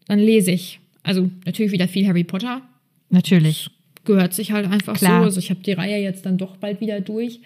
[0.08, 0.80] dann lese ich.
[1.04, 2.62] Also natürlich wieder viel Harry Potter.
[3.10, 3.71] Natürlich
[4.04, 5.19] gehört sich halt einfach Klar.
[5.19, 5.26] so.
[5.26, 7.39] Also ich habe die Reihe jetzt dann doch bald wieder durch.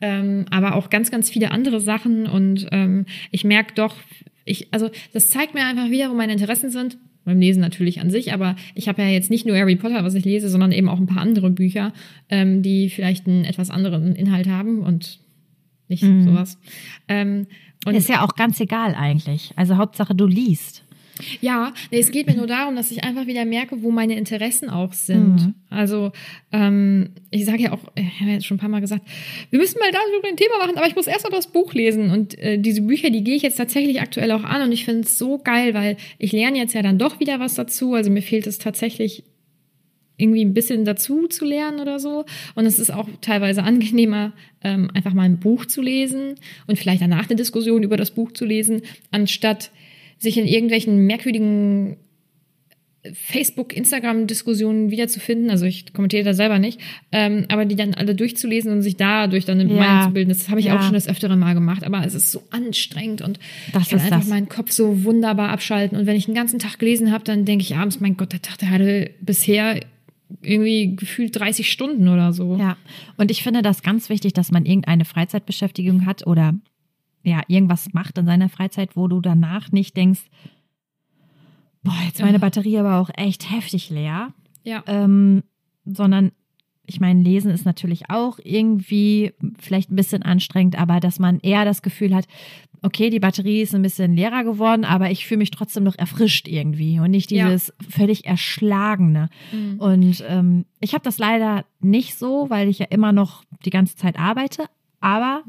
[0.00, 2.26] Ähm, aber auch ganz, ganz viele andere Sachen.
[2.26, 3.96] Und ähm, ich merke doch,
[4.44, 6.98] ich, also das zeigt mir einfach wieder, wo meine Interessen sind.
[7.24, 10.14] Beim Lesen natürlich an sich, aber ich habe ja jetzt nicht nur Harry Potter, was
[10.14, 11.92] ich lese, sondern eben auch ein paar andere Bücher,
[12.28, 15.18] ähm, die vielleicht einen etwas anderen Inhalt haben und
[15.88, 16.22] nicht mhm.
[16.22, 16.56] sowas.
[17.08, 17.48] Ähm,
[17.84, 19.52] und ist ja auch ganz egal eigentlich.
[19.56, 20.85] Also Hauptsache du liest.
[21.40, 24.68] Ja, nee, es geht mir nur darum, dass ich einfach wieder merke, wo meine Interessen
[24.68, 25.36] auch sind.
[25.36, 25.54] Mhm.
[25.70, 26.12] Also
[26.52, 29.02] ähm, ich sage ja auch, ich habe jetzt schon ein paar Mal gesagt,
[29.50, 32.10] wir müssen mal darüber ein Thema machen, aber ich muss erst mal das Buch lesen.
[32.10, 35.02] Und äh, diese Bücher, die gehe ich jetzt tatsächlich aktuell auch an und ich finde
[35.02, 37.94] es so geil, weil ich lerne jetzt ja dann doch wieder was dazu.
[37.94, 39.24] Also mir fehlt es tatsächlich
[40.18, 42.24] irgendwie ein bisschen dazu zu lernen oder so.
[42.54, 47.02] Und es ist auch teilweise angenehmer, ähm, einfach mal ein Buch zu lesen und vielleicht
[47.02, 49.70] danach eine Diskussion über das Buch zu lesen, anstatt
[50.18, 51.96] sich in irgendwelchen merkwürdigen
[53.14, 55.48] Facebook, Instagram-Diskussionen wiederzufinden.
[55.50, 56.80] Also ich kommentiere da selber nicht,
[57.12, 59.76] ähm, aber die dann alle durchzulesen und sich dadurch dann eine Ja.
[59.76, 60.28] Meinung zu bilden.
[60.30, 60.76] Das habe ich Ja.
[60.76, 63.38] auch schon das öfteren Mal gemacht, aber es ist so anstrengend und
[63.72, 64.28] Das ich kann einfach das.
[64.28, 65.96] meinen Kopf so wunderbar abschalten.
[65.96, 68.42] Und wenn ich den ganzen Tag gelesen habe, dann denke ich abends, mein Gott, der
[68.42, 69.78] Tag, der hatte bisher
[70.42, 72.56] irgendwie gefühlt 30 Stunden oder so.
[72.58, 72.76] Ja,
[73.16, 76.54] und ich finde das ganz wichtig, dass man irgendeine Freizeitbeschäftigung hat oder
[77.26, 80.22] ja, irgendwas macht in seiner Freizeit, wo du danach nicht denkst,
[81.82, 82.38] boah, jetzt meine Ja.
[82.38, 84.32] Batterie aber auch echt heftig leer,
[84.64, 84.82] Ja.
[84.86, 85.42] ähm,
[85.84, 86.32] sondern
[86.88, 91.64] ich meine, Lesen ist natürlich auch irgendwie vielleicht ein bisschen anstrengend, aber dass man eher
[91.64, 92.26] das Gefühl hat,
[92.82, 96.46] okay, die Batterie ist ein bisschen leerer geworden, aber ich fühle mich trotzdem noch erfrischt
[96.46, 97.46] irgendwie und nicht Ja.
[97.48, 99.30] dieses völlig erschlagene.
[99.50, 99.80] Mhm.
[99.80, 103.96] Und ähm, ich habe das leider nicht so, weil ich ja immer noch die ganze
[103.96, 104.66] Zeit arbeite.
[105.06, 105.44] Aber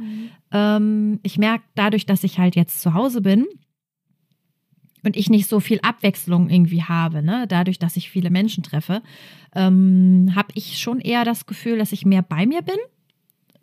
[0.51, 3.47] ähm, ich merke dadurch, dass ich halt jetzt zu Hause bin
[5.03, 7.47] und ich nicht so viel Abwechslung irgendwie habe, ne?
[7.47, 9.01] dadurch, dass ich viele Menschen treffe,
[9.55, 12.77] ähm, habe ich schon eher das Gefühl, dass ich mehr bei mir bin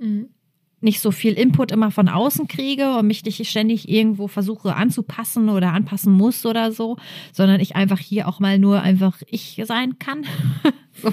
[0.01, 0.31] Mhm.
[0.81, 5.49] nicht so viel Input immer von außen kriege und mich nicht ständig irgendwo versuche anzupassen
[5.49, 6.97] oder anpassen muss oder so,
[7.33, 10.27] sondern ich einfach hier auch mal nur einfach ich sein kann.
[11.01, 11.13] so.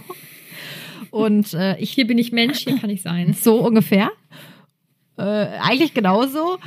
[1.12, 3.34] Und äh, ich Hier bin ich Mensch, hier kann ich sein.
[3.34, 4.10] so ungefähr.
[5.21, 6.57] Äh, eigentlich genauso.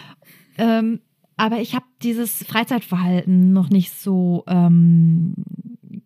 [0.58, 1.00] Ähm,
[1.36, 5.34] aber ich habe dieses Freizeitverhalten noch nicht so ähm,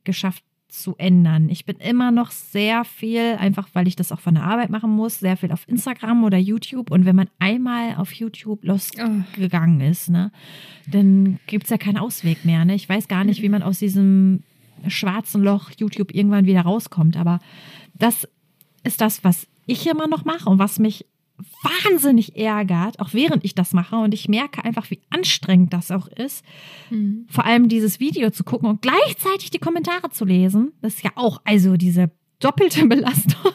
[0.05, 1.49] geschafft zu ändern.
[1.51, 4.91] Ich bin immer noch sehr viel, einfach weil ich das auch von der Arbeit machen
[4.91, 6.91] muss, sehr viel auf Instagram oder YouTube.
[6.91, 10.31] Und wenn man einmal auf YouTube losgegangen ist, ne,
[10.91, 12.65] dann gibt's ja keinen Ausweg mehr.
[12.65, 12.75] Ne?
[12.75, 14.43] Ich weiß gar nicht, wie man aus diesem
[14.87, 17.17] schwarzen Loch YouTube irgendwann wieder rauskommt.
[17.17, 17.41] Aber
[17.95, 18.29] das
[18.85, 21.07] ist das, was ich immer noch mache und was mich
[21.63, 23.97] wahnsinnig ärgert, auch während ich das mache.
[23.97, 26.45] Und ich merke einfach, wie anstrengend das auch ist,
[26.91, 27.27] Mhm.
[27.31, 30.73] vor allem dieses Video zu gucken und gleichzeitig die Kommentare zu lesen.
[30.83, 33.53] Das ist ja auch also diese doppelte Belastung.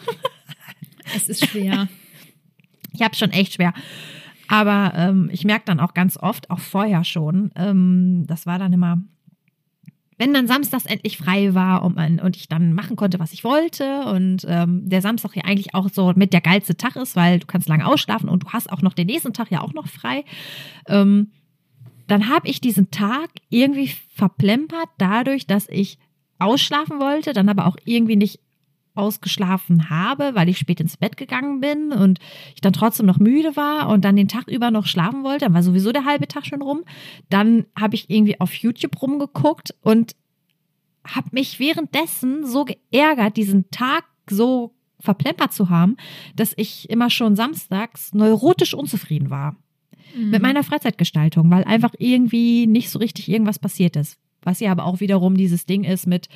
[1.16, 1.88] Es ist schwer.
[2.94, 3.74] Ich habe schon echt schwer.
[4.48, 8.72] Aber ähm, ich merke dann auch ganz oft, auch vorher schon, ähm, das war dann
[8.74, 9.02] immer,
[10.24, 13.44] wenn dann samstags endlich frei war und, man, und ich dann machen konnte, was ich
[13.44, 17.40] wollte und ähm, der Samstag ja eigentlich auch so mit der geilste Tag ist, weil
[17.40, 19.88] du kannst lange ausschlafen und du hast auch noch den nächsten Tag ja auch noch
[19.88, 20.24] frei,
[20.88, 21.32] ähm,
[22.08, 25.98] dann habe ich diesen Tag irgendwie verplempert dadurch, dass ich
[26.40, 28.40] ausschlafen wollte, dann aber auch irgendwie nicht
[28.96, 32.20] ausgeschlafen habe, weil ich spät ins Bett gegangen bin und
[32.54, 35.54] ich dann trotzdem noch müde war und dann den Tag über noch schlafen wollte, dann
[35.54, 36.84] war sowieso der halbe Tag schon rum.
[37.30, 40.16] Dann habe ich irgendwie auf YouTube rumgeguckt und
[41.06, 45.98] habe mich währenddessen so geärgert, diesen Tag so verplempert zu haben,
[46.36, 49.56] dass ich immer schon samstags neurotisch unzufrieden war
[50.16, 54.18] mit meiner Freizeitgestaltung, weil einfach irgendwie nicht so richtig irgendwas passiert ist.
[54.44, 56.30] Was ja aber auch wiederum dieses Ding ist mit,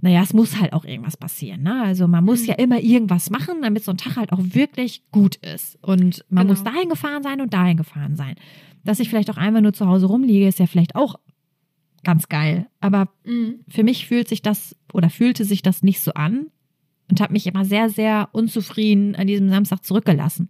[0.00, 1.62] naja, es muss halt auch irgendwas passieren.
[1.62, 1.82] Ne?
[1.82, 5.36] Also man muss ja immer irgendwas machen, damit so ein Tag halt auch wirklich gut
[5.36, 5.76] ist.
[5.82, 6.54] Und man Genau.
[6.54, 8.36] muss dahin gefahren sein und dahin gefahren sein.
[8.84, 11.16] Dass ich vielleicht auch einmal nur zu Hause rumliege, ist ja vielleicht auch
[12.04, 12.68] ganz geil.
[12.80, 13.60] Aber Mhm.
[13.68, 16.46] für mich fühlt sich das oder fühlte sich das nicht so an
[17.10, 20.48] und habe mich immer sehr, sehr unzufrieden an diesem Samstag zurückgelassen.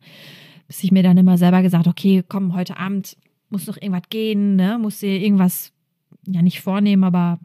[0.66, 3.16] Bis ich mir dann immer selber gesagt, okay, komm, heute Abend
[3.48, 4.78] muss noch irgendwas gehen, ne?
[4.78, 5.72] Muss dir irgendwas,
[6.26, 7.38] ja nicht vornehmen, aber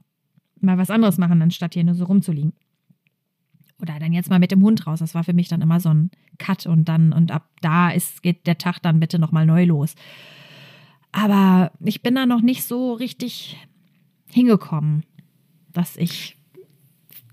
[0.64, 2.54] mal was anderes machen, anstatt hier nur so rumzuliegen.
[3.82, 5.00] Oder dann jetzt mal mit dem Hund raus.
[5.00, 8.24] Das war für mich dann immer so ein Cut und dann, und ab da ist,
[8.24, 9.96] geht der Tag dann bitte nochmal neu los.
[11.12, 13.58] Aber ich bin da noch nicht so richtig
[14.30, 15.04] hingekommen,
[15.72, 16.38] dass ich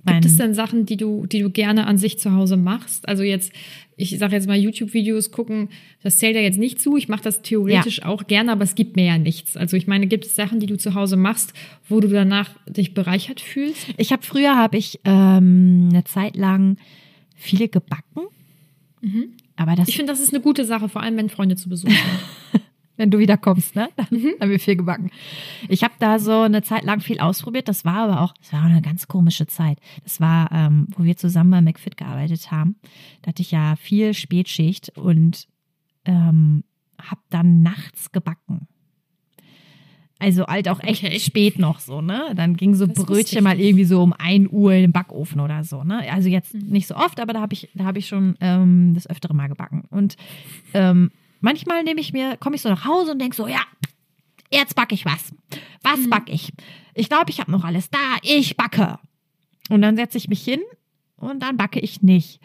[0.06, 3.06] Gibt es denn Sachen, die du, die du gerne an sich zu Hause machst?
[3.06, 3.52] Also jetzt,
[4.00, 5.68] ich sage jetzt mal YouTube-Videos gucken,
[6.02, 6.96] das zählt ja jetzt nicht zu.
[6.96, 9.56] Ich mache das theoretisch auch gerne, aber es gibt mir ja nichts.
[9.56, 11.52] Also ich meine, gibt es Sachen, die du zu Hause machst,
[11.88, 13.86] wo du danach dich bereichert fühlst?
[13.96, 16.78] Ich habe früher habe ich ähm, eine Zeit lang
[17.36, 18.22] viele gebacken.
[19.56, 21.90] Aber das, Ich finde, das ist eine gute Sache, vor allem wenn Freunde zu Besuch
[21.90, 22.59] sind.
[23.00, 23.88] wenn du wieder kommst, ne?
[23.96, 24.06] Dann
[24.40, 25.10] haben wir viel gebacken.
[25.70, 27.66] Ich habe da so eine Zeit lang viel ausprobiert.
[27.66, 29.78] Das war aber auch, das war eine ganz komische Zeit.
[30.04, 32.76] Das war, ähm, wo wir zusammen bei McFit gearbeitet haben.
[33.22, 35.48] Da hatte ich ja viel Spätschicht und
[36.04, 36.62] ähm,
[37.00, 38.68] habe dann nachts gebacken.
[40.18, 41.18] Also halt auch echt Okay.
[41.18, 42.32] spät noch so, ne?
[42.36, 45.64] Dann ging so Das Brötchen mal irgendwie so um 1 Uhr in den Backofen oder
[45.64, 46.04] so, ne?
[46.12, 46.68] Also jetzt Mhm.
[46.68, 49.48] nicht so oft, aber da habe ich, da habe ich schon ähm, das öftere Mal
[49.48, 49.84] gebacken.
[49.90, 50.18] Und
[50.74, 51.10] ähm,
[51.40, 53.60] manchmal nehme ich mir, komme ich so nach Hause und denke so, ja,
[54.52, 55.32] jetzt backe ich was.
[55.82, 56.10] Was Mhm.
[56.10, 56.52] backe ich?
[56.94, 57.98] Ich glaube, ich habe noch alles da.
[58.22, 58.98] Ich backe.
[59.68, 60.60] Und dann setze ich mich hin
[61.16, 62.40] und dann backe ich nicht.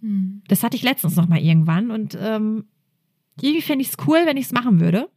[0.00, 0.42] Hm.
[0.48, 2.64] Das hatte ich letztens noch mal irgendwann und ähm,
[3.40, 5.08] irgendwie fände ich es cool, wenn ich es machen würde.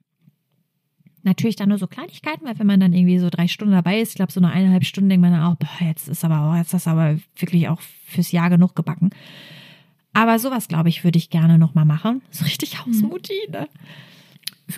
[1.26, 4.10] Natürlich dann nur so Kleinigkeiten, weil wenn man dann irgendwie so drei Stunden dabei ist,
[4.10, 6.56] ich glaube so eine eineinhalb Stunden denkt man dann auch, boah, jetzt ist aber auch,
[6.56, 9.12] jetzt ist aber wirklich auch fürs Jahr genug gebacken.
[10.13, 12.21] Aber sowas, glaube ich, würde ich gerne noch mal machen.
[12.30, 13.67] So richtig Hausmutti, ne?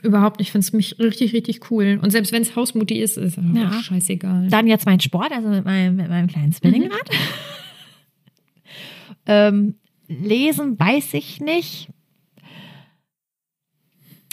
[0.02, 0.48] Überhaupt nicht.
[0.48, 2.00] Ich finde es mich richtig, richtig cool.
[2.02, 3.72] Und selbst wenn es Hausmutti ist, ist es Ja.
[3.72, 4.48] scheißegal.
[4.50, 7.10] Dann jetzt mein Sport, also mit meinem, mit meinem kleinen Spinningrad.
[9.26, 9.76] ähm,
[10.08, 11.90] lesen weiß ich nicht.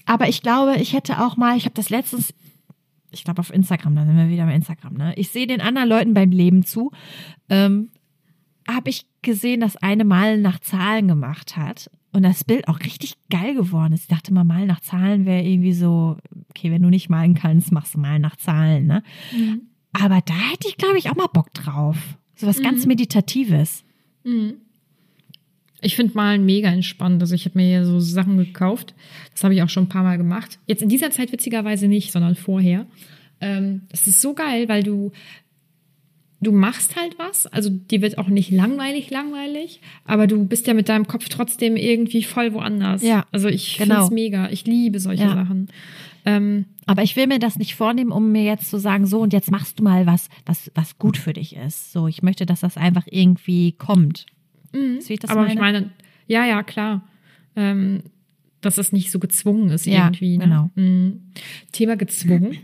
[0.07, 2.35] Aber ich glaube, ich hätte auch mal, ich habe das letztens,
[3.11, 5.15] ich glaube auf Instagram, da sind wir wieder bei Instagram, ne?
[5.17, 6.91] Ich sehe den anderen Leuten beim Leben zu.
[7.49, 7.91] Ähm,
[8.69, 13.15] habe ich gesehen, dass eine mal nach Zahlen gemacht hat und das Bild auch richtig
[13.31, 14.03] geil geworden ist.
[14.03, 16.19] Ich dachte mal, mal nach Zahlen wäre irgendwie so,
[16.51, 19.03] okay, wenn du nicht malen kannst, machst du mal nach Zahlen, ne?
[19.33, 19.63] Mhm.
[19.93, 21.97] Aber da hätte ich, glaube ich, auch mal Bock drauf.
[22.35, 23.85] So was ganz Meditatives.
[24.25, 24.55] Mhm.
[25.83, 27.21] Ich finde Malen mega entspannt.
[27.21, 28.95] Also ich habe mir hier so Sachen gekauft.
[29.33, 30.59] Das habe ich auch schon ein paar Mal gemacht.
[30.67, 32.87] Jetzt in dieser Zeit witzigerweise nicht, sondern vorher.
[33.41, 35.11] Ähm, das ist so geil, weil du
[36.43, 37.47] du machst halt was.
[37.47, 39.81] Also die wird auch nicht langweilig, langweilig.
[40.05, 43.03] Aber du bist ja mit deinem Kopf trotzdem irgendwie voll woanders.
[43.03, 43.95] Ja, Also ich genau.
[43.95, 44.51] finde es mega.
[44.51, 45.35] Ich liebe solche Ja.
[45.35, 45.69] Sachen.
[46.25, 49.33] Ähm, Aber ich will mir das nicht vornehmen, um mir jetzt zu sagen, so und
[49.33, 51.93] jetzt machst du mal was, was, was gut für dich ist.
[51.93, 54.27] So, ich möchte, dass das einfach irgendwie kommt.
[54.73, 55.53] Du, wie ich das aber meine?
[55.55, 55.91] ich meine,
[56.29, 57.03] ja, ja, klar.
[57.57, 58.03] Ähm,
[58.61, 60.39] dass es nicht so gezwungen ist Ja, irgendwie.
[60.39, 60.45] Ne?
[60.45, 60.71] genau.
[60.77, 61.23] Mhm.
[61.73, 62.57] Thema gezwungen.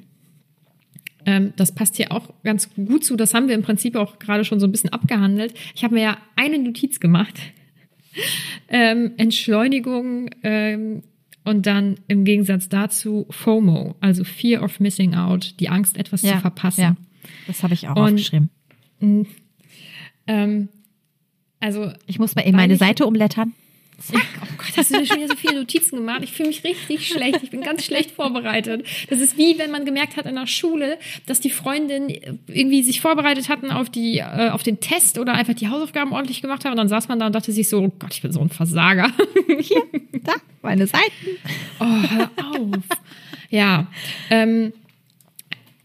[1.28, 3.14] Ähm, das passt hier auch ganz gut zu.
[3.14, 5.52] Das haben wir im Prinzip auch gerade schon so ein bisschen abgehandelt.
[5.74, 7.34] Ich habe mir ja eine Notiz gemacht.
[8.68, 11.02] ähm, Entschleunigung ähm,
[11.44, 16.34] und dann im Gegensatz dazu FOMO, also Fear of Missing Out, die Angst, etwas zu
[16.38, 16.80] verpassen.
[16.80, 16.96] Ja,
[17.46, 18.48] das habe ich auch Und- aufgeschrieben.
[20.26, 20.68] Ähm,
[21.60, 23.06] also Ich muss mal eben meine Seite
[23.98, 24.22] umlettern.
[24.42, 26.20] Oh Gott, hast du dir schon wieder so viele Notizen gemacht?
[26.22, 27.42] Ich fühle mich richtig schlecht.
[27.42, 28.86] Ich bin ganz schlecht vorbereitet.
[29.08, 32.08] Das ist wie wenn man gemerkt hat in der Schule, dass die Freundin
[32.46, 36.42] irgendwie sich vorbereitet hatten auf die äh, auf den Test oder einfach die Hausaufgaben ordentlich
[36.42, 38.32] gemacht haben und dann saß man da und dachte sich so, oh Gott, ich bin
[38.32, 39.10] so ein Versager.
[40.24, 41.04] Da, meine Seiten.
[41.78, 42.82] Oh, hör auf.
[43.50, 43.86] Ja,
[44.30, 44.72] ähm,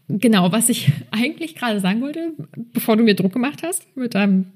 [0.08, 2.32] genau, was ich eigentlich gerade sagen wollte,
[2.72, 4.46] bevor du mir Druck gemacht hast mit deinem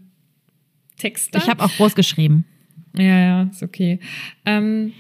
[0.99, 1.39] Text da.
[1.39, 2.45] Ich habe auch groß geschrieben.
[2.99, 4.01] Ja, ja, ist okay.
[4.45, 4.93] Ähm,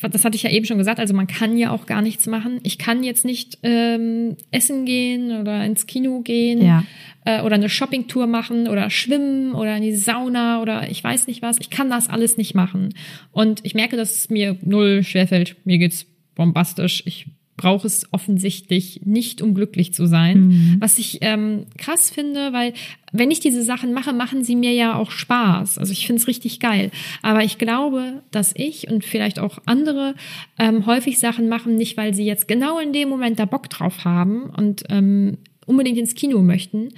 [0.00, 2.60] das hatte ich ja eben schon gesagt, also man kann ja auch gar nichts machen.
[2.62, 6.84] Ich kann jetzt nicht ähm, essen gehen oder ins Kino gehen Ja.
[7.24, 11.40] äh, oder eine Shoppingtour machen oder schwimmen oder in die Sauna oder ich weiß nicht
[11.40, 11.58] was.
[11.58, 12.92] Ich kann das alles nicht machen.
[13.32, 15.56] Und ich merke, dass es mir null schwerfällt.
[15.64, 17.02] Mir geht's bombastisch.
[17.06, 20.76] Ich brauche es offensichtlich nicht, um glücklich zu sein.
[20.80, 22.72] Was ich ähm, krass finde, weil
[23.12, 25.78] wenn ich diese Sachen mache, machen sie mir ja auch Spaß.
[25.78, 26.90] Also ich finde es richtig geil.
[27.22, 30.14] Aber ich glaube, dass ich und vielleicht auch andere
[30.58, 34.04] ähm, häufig Sachen machen, nicht weil sie jetzt genau in dem Moment da Bock drauf
[34.04, 36.88] haben und ähm, unbedingt ins Kino möchten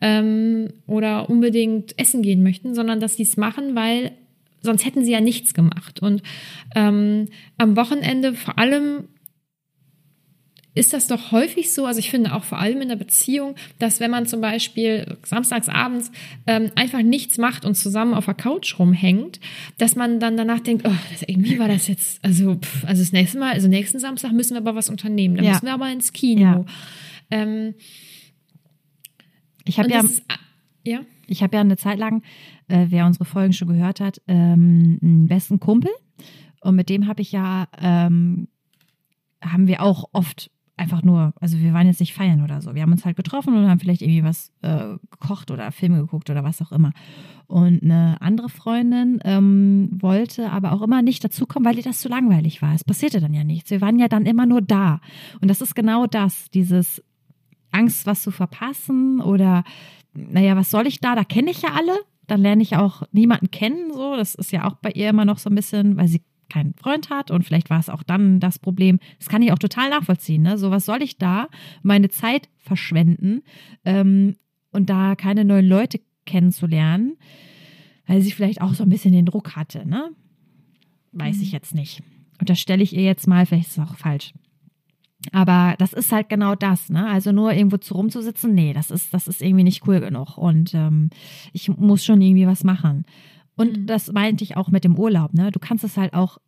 [0.00, 4.12] ähm, oder unbedingt essen gehen möchten, sondern dass sie es machen, weil
[4.60, 6.00] sonst hätten sie ja nichts gemacht.
[6.00, 6.22] Und
[6.74, 9.08] ähm, am Wochenende vor allem
[10.74, 14.00] ist das doch häufig so, also ich finde auch vor allem in der Beziehung, dass
[14.00, 16.10] wenn man zum Beispiel samstags abends
[16.46, 19.38] ähm, einfach nichts macht und zusammen auf der Couch rumhängt,
[19.76, 23.12] dass man dann danach denkt, oh, das, irgendwie war das jetzt, also, pff, also das
[23.12, 25.50] nächste Mal, also nächsten Samstag müssen wir aber was unternehmen, da Ja.
[25.52, 26.40] müssen wir aber ins Kino.
[26.40, 26.64] Ja.
[27.30, 27.74] Ähm,
[29.64, 30.22] Ich habe ja, ist,
[30.84, 32.22] ja, ich habe ja eine Zeit lang,
[32.68, 35.90] äh, wer unsere Folgen schon gehört hat, ähm, einen besten Kumpel.
[36.62, 38.48] Und mit dem habe ich ja, ähm,
[39.42, 42.74] haben wir auch oft einfach nur, also wir waren jetzt nicht feiern oder so.
[42.74, 46.30] Wir haben uns halt getroffen und haben vielleicht irgendwie was äh, gekocht oder Filme geguckt
[46.30, 46.92] oder was auch immer.
[47.46, 52.08] Und eine andere Freundin ähm, wollte aber auch immer nicht dazukommen, weil ihr das zu
[52.08, 52.74] langweilig war.
[52.74, 53.70] Es passierte dann ja nichts.
[53.70, 55.00] Wir waren ja dann immer nur da.
[55.40, 57.02] Und das ist genau das, dieses
[57.70, 59.64] Angst, was zu verpassen oder
[60.14, 61.14] naja, was soll ich da?
[61.14, 61.92] Da kenne ich ja alle.
[62.26, 63.92] Dann lerne ich auch niemanden kennen.
[63.92, 66.22] So, das ist ja auch bei ihr immer noch so ein bisschen, weil sie
[66.52, 68.98] keinen Freund hat und vielleicht war es auch dann das Problem.
[69.18, 70.42] Das kann ich auch total nachvollziehen.
[70.42, 70.58] Ne?
[70.58, 71.48] So, was soll ich da
[71.82, 73.42] meine Zeit verschwenden
[73.84, 74.36] ähm,
[74.70, 77.16] und da keine neuen Leute kennenzulernen,
[78.06, 79.88] weil sie vielleicht auch so ein bisschen den Druck hatte.
[79.88, 80.10] Ne?
[81.12, 82.02] Weiß ich jetzt nicht.
[82.38, 84.32] Und das stelle ich ihr jetzt mal, vielleicht ist es auch falsch.
[85.30, 87.06] Aber das ist halt genau das, ne?
[87.06, 90.36] Also nur irgendwo zu rumzusitzen, nee, das ist, das ist irgendwie nicht cool genug.
[90.36, 91.10] Und ähm,
[91.52, 93.04] ich muss schon irgendwie was machen.
[93.62, 93.86] Und Mhm.
[93.86, 95.50] das meinte ich auch mit dem Urlaub, ne?
[95.50, 96.38] Du kannst es halt auch,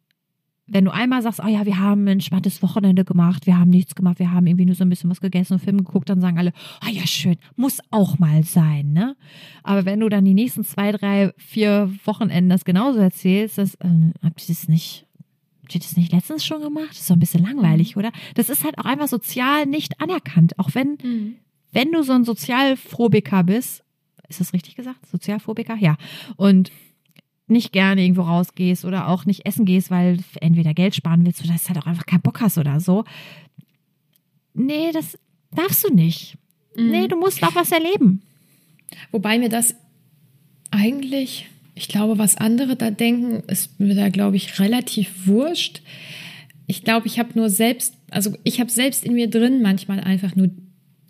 [0.67, 3.95] wenn du einmal sagst, oh ja, wir haben ein entspanntes Wochenende gemacht, wir haben nichts
[3.95, 6.39] gemacht, wir haben irgendwie nur so ein bisschen was gegessen und Film geguckt, dann sagen
[6.39, 6.53] alle,
[6.85, 9.15] oh ja, schön, muss auch mal sein, ne?
[9.63, 13.89] Aber wenn du dann die nächsten zwei, drei, vier Wochenenden das genauso erzählst, das, äh,
[14.23, 15.07] habt ihr das nicht,
[15.63, 16.91] habt ihr das nicht letztens schon gemacht?
[16.93, 18.11] Das ist doch ein bisschen langweilig, oder?
[18.35, 21.35] Das ist halt auch einfach sozial nicht anerkannt, auch wenn Mhm.
[21.73, 23.83] wenn du so ein Sozialphobiker bist,
[24.29, 25.05] ist das richtig gesagt?
[25.07, 25.77] Sozialphobiker?
[25.77, 25.97] Ja.
[26.37, 26.71] Und
[27.55, 31.55] nicht gerne irgendwo rausgehst oder auch nicht essen gehst, weil entweder Geld sparen willst oder
[31.55, 33.05] es halt auch einfach keinen Bock hast oder so.
[34.53, 35.19] Nee, das
[35.53, 36.37] darfst du nicht.
[36.77, 36.91] Mhm.
[36.91, 38.23] Nee, du musst auch was erleben.
[39.11, 39.75] Wobei mir das
[40.71, 45.83] eigentlich, ich glaube, was andere da denken, ist mir da, glaube ich, relativ wurscht.
[46.67, 50.35] Ich glaube, ich habe nur selbst, also ich habe selbst in mir drin manchmal einfach
[50.37, 50.51] nur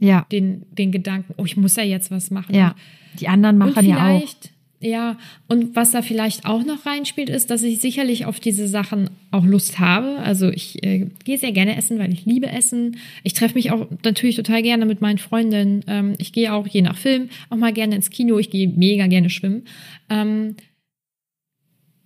[0.00, 0.26] Ja.
[0.32, 2.54] den, den Gedanken, oh, ich muss ja jetzt was machen.
[2.54, 2.74] Ja.
[3.20, 4.18] Die anderen machen ja auch.
[4.18, 4.50] vielleicht,
[4.84, 5.16] ja,
[5.48, 9.44] und was da vielleicht auch noch reinspielt, ist, dass ich sicherlich auf diese Sachen auch
[9.44, 10.18] Lust habe.
[10.18, 12.98] Also ich äh, gehe sehr gerne essen, weil ich liebe Essen.
[13.22, 15.84] Ich treffe mich auch natürlich total gerne mit meinen Freundinnen.
[15.86, 18.38] Ähm, ich gehe auch je nach Film auch mal gerne ins Kino.
[18.38, 19.64] Ich gehe mega gerne schwimmen.
[20.10, 20.56] Ähm,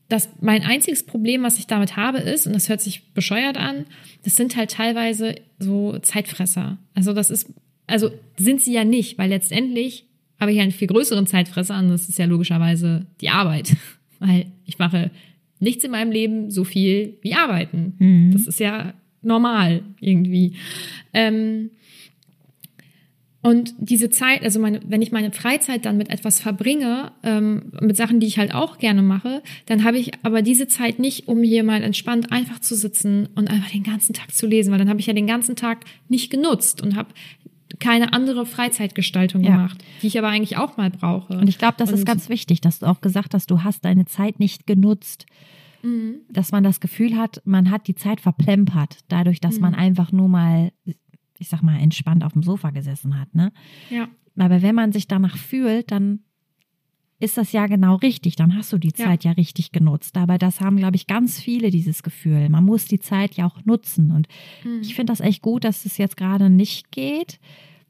[0.08, 3.84] das mein einziges Problem, was ich damit habe, ist, und das hört sich bescheuert an,
[4.24, 6.78] das sind halt teilweise so Zeitfresser.
[6.94, 7.52] Also das ist,
[7.86, 10.07] also sind sie ja nicht, weil letztendlich
[10.40, 13.76] habe ich einen viel größeren Zeitfresser und das ist ja logischerweise die Arbeit.
[14.18, 15.10] Weil ich mache
[15.60, 17.94] nichts in meinem Leben so viel wie arbeiten.
[17.98, 18.32] Mhm.
[18.32, 20.54] Das ist ja normal irgendwie.
[21.12, 21.70] Ähm,
[23.40, 27.96] und diese Zeit, also meine, wenn ich meine Freizeit dann mit etwas verbringe, ähm, mit
[27.96, 31.42] Sachen, die ich halt auch gerne mache, dann habe ich aber diese Zeit nicht, um
[31.42, 34.88] hier mal entspannt einfach zu sitzen und einfach den ganzen Tag zu lesen, weil dann
[34.88, 37.10] habe ich ja den ganzen Tag nicht genutzt und habe
[37.80, 39.50] keine andere Freizeitgestaltung Ja.
[39.50, 41.38] gemacht, die ich aber eigentlich auch mal brauche.
[41.38, 43.84] Und ich glaube, das ist Und- ganz wichtig, dass du auch gesagt hast, du hast
[43.84, 45.26] deine Zeit nicht genutzt.
[45.82, 46.16] Mhm.
[46.28, 50.28] Dass man das Gefühl hat, man hat die Zeit verplempert, dadurch, dass man einfach nur
[50.28, 50.72] mal,
[51.38, 53.52] ich sag mal, entspannt auf dem Sofa gesessen hat, ne?
[53.90, 54.08] Ja.
[54.36, 56.20] Aber wenn man sich danach fühlt, dann
[57.20, 58.36] ist das ja genau richtig.
[58.36, 59.06] Dann hast du die Ja.
[59.06, 60.16] Zeit ja, richtig genutzt.
[60.16, 62.48] Aber das haben, glaube ich, ganz viele dieses Gefühl.
[62.48, 64.12] Man muss die Zeit ja auch nutzen.
[64.12, 64.28] Und
[64.64, 64.80] Mhm.
[64.82, 67.40] ich finde das echt gut, dass es jetzt gerade nicht geht,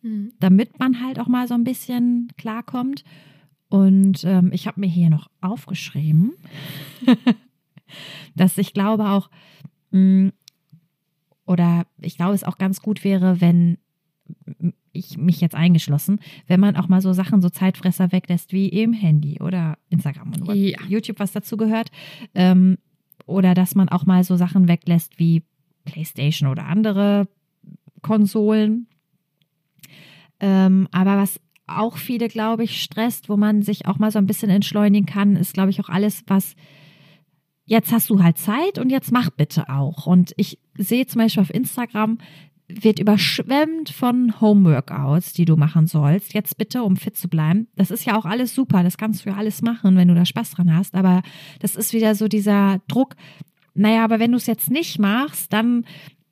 [0.02, 0.32] Mhm.
[0.40, 3.04] damit man halt auch mal so ein bisschen klarkommt.
[3.68, 6.32] Und ähm, ich habe mir hier noch aufgeschrieben,
[8.34, 9.28] dass ich glaube auch,
[9.90, 10.32] mh,
[11.44, 13.78] oder ich glaube, es auch ganz gut wäre, wenn
[14.98, 18.92] ich mich jetzt eingeschlossen, wenn man auch mal so Sachen, so Zeitfresser weglässt wie eben
[18.92, 20.78] Handy oder Instagram und Ja.
[20.88, 21.90] YouTube, was dazu gehört.
[22.34, 22.78] Ähm,
[23.26, 25.42] oder dass man auch mal so Sachen weglässt wie
[25.84, 27.28] PlayStation oder andere
[28.02, 28.86] Konsolen.
[30.40, 34.26] Ähm, aber was auch viele, glaube ich, stresst, wo man sich auch mal so ein
[34.26, 36.54] bisschen entschleunigen kann, ist, glaube ich, auch alles, was
[37.66, 40.06] jetzt hast du halt Zeit und jetzt mach bitte auch.
[40.06, 42.18] Und ich sehe zum Beispiel auf Instagram,
[42.68, 46.34] wird überschwemmt von Homeworkouts, die du machen sollst.
[46.34, 47.68] Jetzt bitte, um fit zu bleiben.
[47.76, 48.82] Das ist ja auch alles super.
[48.82, 50.94] Das kannst du ja alles machen, wenn du da Spaß dran hast.
[50.94, 51.22] Aber
[51.60, 53.16] das ist wieder so dieser Druck.
[53.74, 55.86] Naja, aber wenn du es jetzt nicht machst, dann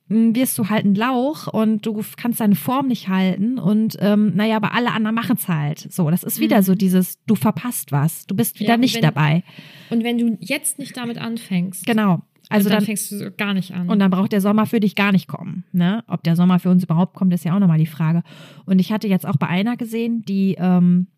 [0.09, 4.33] mh, wirst du halt ein Lauch und du kannst deine Form nicht halten und ähm,
[4.35, 5.79] naja, aber alle anderen machen es halt.
[5.91, 9.03] So, das ist wieder so dieses, du verpasst was, du bist wieder Ja, nicht wenn-
[9.03, 9.43] dabei.
[9.91, 12.23] Und wenn du jetzt nicht damit anfängst, Genau.
[12.49, 13.89] Also also dann, dann, fängst du gar nicht an.
[13.89, 15.65] und dann braucht der Sommer für dich gar nicht kommen.
[15.73, 16.05] Ne?
[16.07, 18.23] Ob der Sommer für uns überhaupt kommt, ist ja auch nochmal die Frage.
[18.67, 21.09] Und ich hatte jetzt auch bei einer gesehen, die ähm,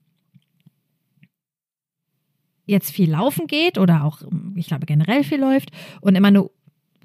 [2.64, 4.22] jetzt viel laufen geht oder auch,
[4.54, 5.70] ich glaube, generell viel läuft
[6.00, 6.48] und immer eine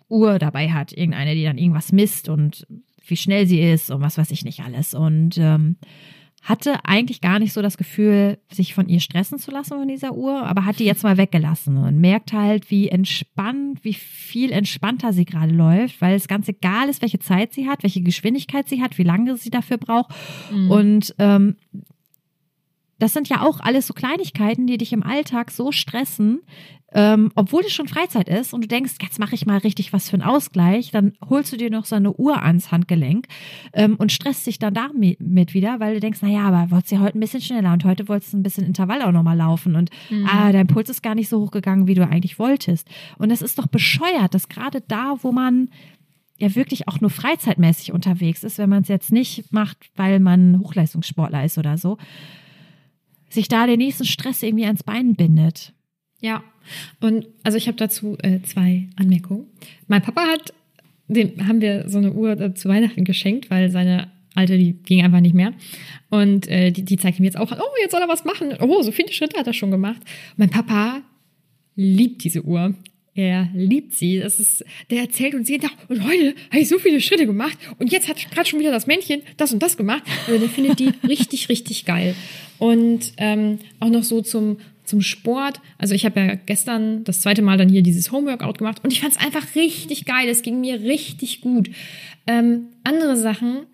[0.10, 0.94] Uhr dabei hat.
[0.94, 2.66] Irgendeine, die dann irgendwas misst und
[3.06, 4.94] wie schnell sie ist und was weiß ich nicht alles.
[4.94, 5.78] Und ähm,
[6.44, 10.14] hatte eigentlich gar nicht so das Gefühl, sich von ihr stressen zu lassen von dieser
[10.14, 15.14] Uhr, aber hat die jetzt mal weggelassen und merkt halt, wie entspannt, wie viel entspannter
[15.14, 18.82] sie gerade läuft, weil es ganz egal ist, welche Zeit sie hat, welche Geschwindigkeit sie
[18.82, 20.14] hat, wie lange sie dafür braucht.
[20.52, 20.70] Mhm.
[20.70, 21.56] Und ähm,
[23.04, 26.40] das sind ja auch alles so Kleinigkeiten, die dich im Alltag so stressen,
[26.96, 30.10] ähm, obwohl es schon Freizeit ist und du denkst, jetzt mache ich mal richtig was
[30.10, 33.26] für einen Ausgleich, dann holst du dir noch so eine Uhr ans Handgelenk
[33.74, 37.18] ähm, und stresst dich dann damit wieder, weil du denkst, naja, aber wolltest ja heute
[37.18, 40.28] ein bisschen schneller und heute wolltest du ein bisschen Intervall auch nochmal laufen und Mhm.
[40.32, 42.88] ah, dein Puls ist gar nicht so hochgegangen, wie du eigentlich wolltest.
[43.18, 45.70] Und das ist doch bescheuert, dass gerade da, wo man
[46.38, 50.60] ja wirklich auch nur freizeitmäßig unterwegs ist, wenn man es jetzt nicht macht, weil man
[50.60, 51.98] Hochleistungssportler ist oder so,
[53.34, 55.74] sich da den nächsten Stress irgendwie ans Bein bindet.
[56.22, 56.44] Ja,
[57.02, 59.48] und also ich habe dazu äh, zwei Anmerkungen.
[59.88, 60.54] Mein Papa hat
[61.08, 65.04] dem haben wir so eine Uhr äh, zu Weihnachten geschenkt, weil seine alte, die ging
[65.04, 65.54] einfach nicht mehr.
[66.10, 68.56] Und äh, die, die zeigt ihm jetzt auch oh, jetzt soll er was machen.
[68.60, 70.02] Oh, so viele Schritte hat er schon gemacht.
[70.38, 71.02] Mein Papa
[71.76, 72.74] liebt diese Uhr.
[73.16, 74.20] Er liebt sie.
[74.20, 77.60] Das ist, der erzählt uns jeden Tag, und heute habe ich so viele Schritte gemacht
[77.78, 80.02] und jetzt hat gerade schon wieder das Männchen das und das gemacht.
[80.26, 82.16] Also der findet die richtig, richtig geil.
[82.64, 84.56] Und ähm, auch noch so zum,
[84.86, 85.60] zum Sport.
[85.78, 89.02] Also ich habe ja gestern das zweite Mal dann hier dieses Homeworkout gemacht und ich
[89.02, 90.30] fand es einfach richtig geil.
[90.30, 91.70] Es ging mir richtig gut.
[92.26, 93.66] Ähm, andere Sachen,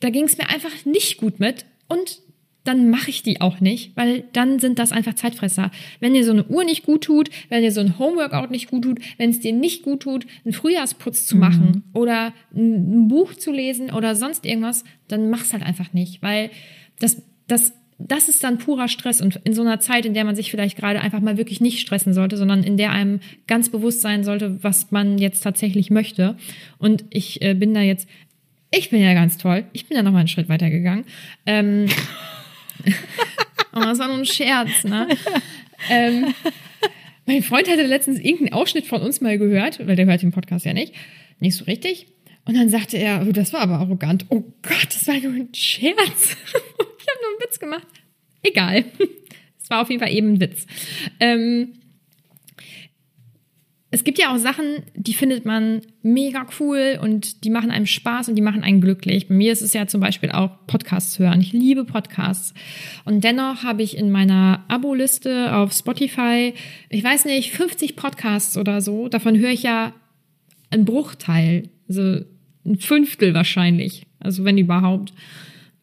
[0.00, 2.22] da ging es mir einfach nicht gut mit und
[2.64, 5.70] dann mache ich die auch nicht, weil dann sind das einfach Zeitfresser.
[6.00, 8.84] Wenn dir so eine Uhr nicht gut tut, wenn dir so ein Homeworkout nicht gut
[8.84, 12.00] tut, wenn es dir nicht gut tut, einen Frühjahrsputz zu machen mhm.
[12.00, 16.48] oder ein Buch zu lesen oder sonst irgendwas, dann mach's halt einfach nicht, weil
[16.98, 17.74] das, das,
[18.08, 20.76] das ist dann purer Stress und in so einer Zeit, in der man sich vielleicht
[20.76, 24.62] gerade einfach mal wirklich nicht stressen sollte, sondern in der einem ganz bewusst sein sollte,
[24.62, 26.36] was man jetzt tatsächlich möchte.
[26.78, 28.08] Und ich äh, bin da jetzt,
[28.70, 31.04] ich bin ja ganz toll, ich bin ja noch mal einen Schritt weiter gegangen.
[31.46, 31.86] Ähm,
[33.74, 35.08] oh, das war nur ein Scherz, ne?
[35.90, 36.34] ähm,
[37.26, 40.64] mein Freund hatte letztens irgendeinen Ausschnitt von uns mal gehört, weil der hört den Podcast
[40.64, 40.94] ja nicht,
[41.40, 42.06] nicht so richtig.
[42.44, 44.26] Und dann sagte er, oh, das war aber arrogant.
[44.28, 46.36] Oh Gott, das war nur ein Scherz.
[47.02, 47.86] ich habe nur einen Witz gemacht.
[48.42, 48.84] Egal.
[49.64, 50.66] Es war auf jeden Fall eben ein Witz.
[51.20, 51.74] Ähm,
[53.92, 58.30] es gibt ja auch Sachen, die findet man mega cool und die machen einem Spaß
[58.30, 59.28] und die machen einen glücklich.
[59.28, 61.42] Bei mir ist es ja zum Beispiel auch Podcasts hören.
[61.42, 62.54] Ich liebe Podcasts.
[63.04, 66.54] Und dennoch habe ich in meiner Abo-Liste auf Spotify,
[66.88, 69.08] ich weiß nicht, 50 Podcasts oder so.
[69.08, 69.92] Davon höre ich ja
[70.70, 72.24] einen Bruchteil, also
[72.64, 75.12] ein Fünftel wahrscheinlich, also wenn überhaupt.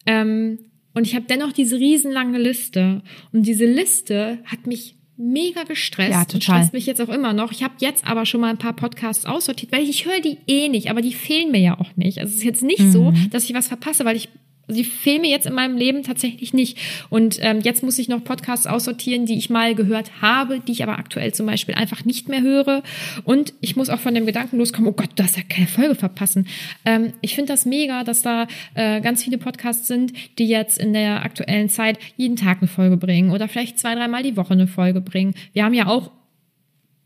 [0.08, 0.58] Ähm,
[1.00, 3.02] und ich habe dennoch diese riesenlange Liste.
[3.32, 6.36] Und diese Liste hat mich mega gestresst ja, total.
[6.36, 7.54] und stresst mich jetzt auch immer noch.
[7.54, 10.40] Ich habe jetzt aber schon mal ein paar Podcasts aussortiert, weil ich, ich höre die
[10.48, 12.20] eh nicht, aber die fehlen mir ja auch nicht.
[12.20, 12.92] Also es ist jetzt nicht mhm.
[12.92, 14.28] so, dass ich was verpasse, weil ich
[14.70, 16.78] Sie fehlen mir jetzt in meinem Leben tatsächlich nicht.
[17.10, 20.84] Und ähm, jetzt muss ich noch Podcasts aussortieren, die ich mal gehört habe, die ich
[20.84, 22.84] aber aktuell zum Beispiel einfach nicht mehr höre.
[23.24, 25.96] Und ich muss auch von dem Gedanken loskommen, oh Gott, du hast ja keine Folge
[25.96, 26.48] verpassen.
[26.86, 30.94] Ähm, ich finde das mega, dass da äh, ganz viele Podcasts sind, die jetzt in
[30.94, 34.68] der aktuellen Zeit jeden Tag eine Folge bringen oder vielleicht zwei, dreimal die Woche eine
[34.68, 35.34] Folge bringen.
[35.54, 36.12] Wir haben ja auch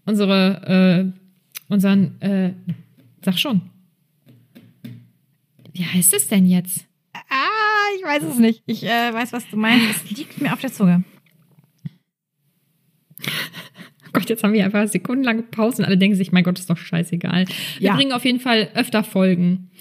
[0.05, 2.51] unsere, äh, unseren, äh,
[3.21, 3.61] sag schon.
[5.73, 6.85] Wie heißt es denn jetzt?
[7.13, 7.52] Ah,
[8.03, 8.63] ich weiß es nicht.
[8.65, 10.05] Ich äh, weiß, was du meinst.
[10.05, 11.03] Es liegt mir auf der Zunge.
[14.13, 16.77] Gott, jetzt haben wir einfach sekundenlange Pause und alle denken sich, mein Gott, ist doch
[16.77, 17.45] scheißegal.
[17.79, 17.95] Wir ja.
[17.95, 19.71] bringen auf jeden Fall öfter Folgen.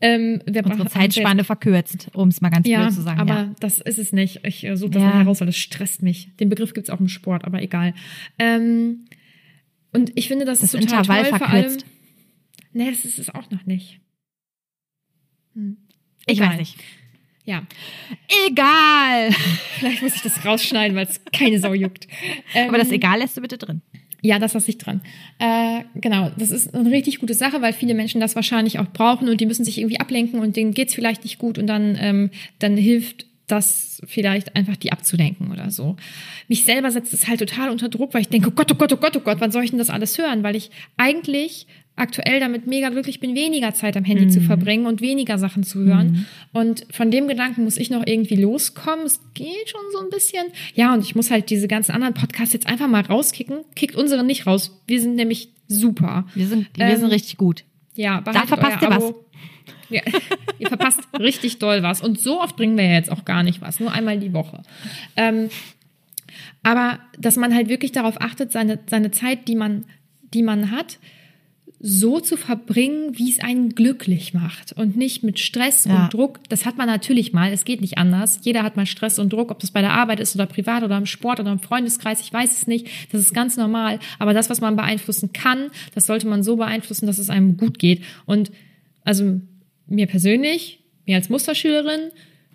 [0.00, 3.20] Ähm, Unsere Zeitspanne verkürzt, um es mal ganz ja, blöd zu sagen.
[3.20, 3.54] Aber ja.
[3.60, 4.40] das ist es nicht.
[4.44, 5.08] Ich äh, suche das ja.
[5.08, 6.34] mal heraus, weil das stresst mich.
[6.36, 7.94] Den Begriff gibt es auch im Sport, aber egal.
[8.38, 9.06] Ähm,
[9.92, 11.82] und ich finde, das, das ist total Intervall toll, verkürzt.
[11.82, 14.00] Vor allem, nee, das ist es auch noch nicht.
[15.54, 15.76] Hm.
[16.26, 16.76] Ich weiß nicht.
[17.44, 17.62] Ja.
[18.48, 19.30] Egal.
[19.78, 22.08] Vielleicht muss ich das rausschneiden, weil es keine Sau juckt.
[22.54, 23.82] Ähm, Aber das Egal lässt du bitte drin.
[24.22, 25.02] Ja, das lasse ich dran.
[25.38, 29.28] Äh, genau, das ist eine richtig gute Sache, weil viele Menschen das wahrscheinlich auch brauchen
[29.28, 32.30] und die müssen sich irgendwie ablenken und denen geht's vielleicht nicht gut und dann, ähm,
[32.58, 35.96] dann hilft das vielleicht einfach die abzulenken oder so.
[36.48, 38.94] Mich selber setzt es halt total unter Druck, weil ich denke, oh Gott, oh Gott,
[38.94, 40.42] oh Gott, oh Gott, wann soll ich denn das alles hören?
[40.42, 41.66] Weil ich eigentlich
[41.96, 44.30] aktuell damit mega glücklich bin, weniger Zeit am Handy mhm.
[44.30, 46.10] zu verbringen und weniger Sachen zu hören.
[46.10, 46.26] Mhm.
[46.52, 49.06] Und von dem Gedanken muss ich noch irgendwie loskommen.
[49.06, 50.46] Es geht schon so ein bisschen.
[50.74, 53.58] Ja, und ich muss halt diese ganzen anderen Podcasts jetzt einfach mal rauskicken.
[53.76, 54.80] Kickt unsere nicht raus.
[54.86, 56.26] Wir sind nämlich super.
[56.34, 57.64] Wir sind, wir ähm, sind richtig gut.
[57.94, 59.14] Ja, da verpasst ihr was.
[59.88, 60.02] Ja,
[60.58, 62.00] ihr verpasst richtig doll was.
[62.00, 63.78] Und so oft bringen wir ja jetzt auch gar nicht was.
[63.78, 64.62] Nur einmal die Woche.
[65.14, 65.48] Ähm,
[66.64, 69.84] aber dass man halt wirklich darauf achtet, seine, seine Zeit, die man,
[70.32, 70.98] die man hat,
[71.86, 76.04] so zu verbringen, wie es einen glücklich macht und nicht mit Stress ja.
[76.04, 76.40] und Druck.
[76.48, 78.40] Das hat man natürlich mal, es geht nicht anders.
[78.40, 80.96] Jeder hat mal Stress und Druck, ob das bei der Arbeit ist oder privat oder
[80.96, 82.86] im Sport oder im Freundeskreis, ich weiß es nicht.
[83.12, 83.98] Das ist ganz normal.
[84.18, 87.78] Aber das, was man beeinflussen kann, das sollte man so beeinflussen, dass es einem gut
[87.78, 88.02] geht.
[88.24, 88.50] Und
[89.04, 89.42] also
[89.86, 92.12] mir persönlich, mir als Musterschülerin,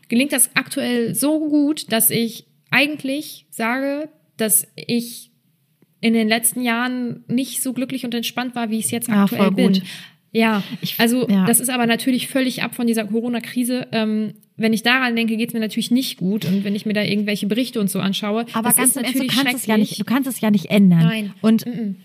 [0.07, 5.28] gelingt das aktuell so gut, dass ich eigentlich sage, dass ich
[6.01, 9.23] in den letzten Jahren nicht so glücklich und entspannt war, wie ich es jetzt ja,
[9.23, 9.81] aktuell bin.
[10.31, 10.63] Ja,
[10.97, 11.45] also ja.
[11.45, 13.87] das ist aber natürlich völlig ab von dieser Corona-Krise.
[13.91, 16.45] Ähm, wenn ich daran denke, geht es mir natürlich nicht gut.
[16.45, 19.43] Und wenn ich mir da irgendwelche Berichte und so anschaue, aber ganz ist natürlich du
[19.43, 21.03] kannst es ja nicht, du kannst es ja nicht ändern.
[21.03, 21.33] Nein.
[21.41, 21.95] Und mm -mm.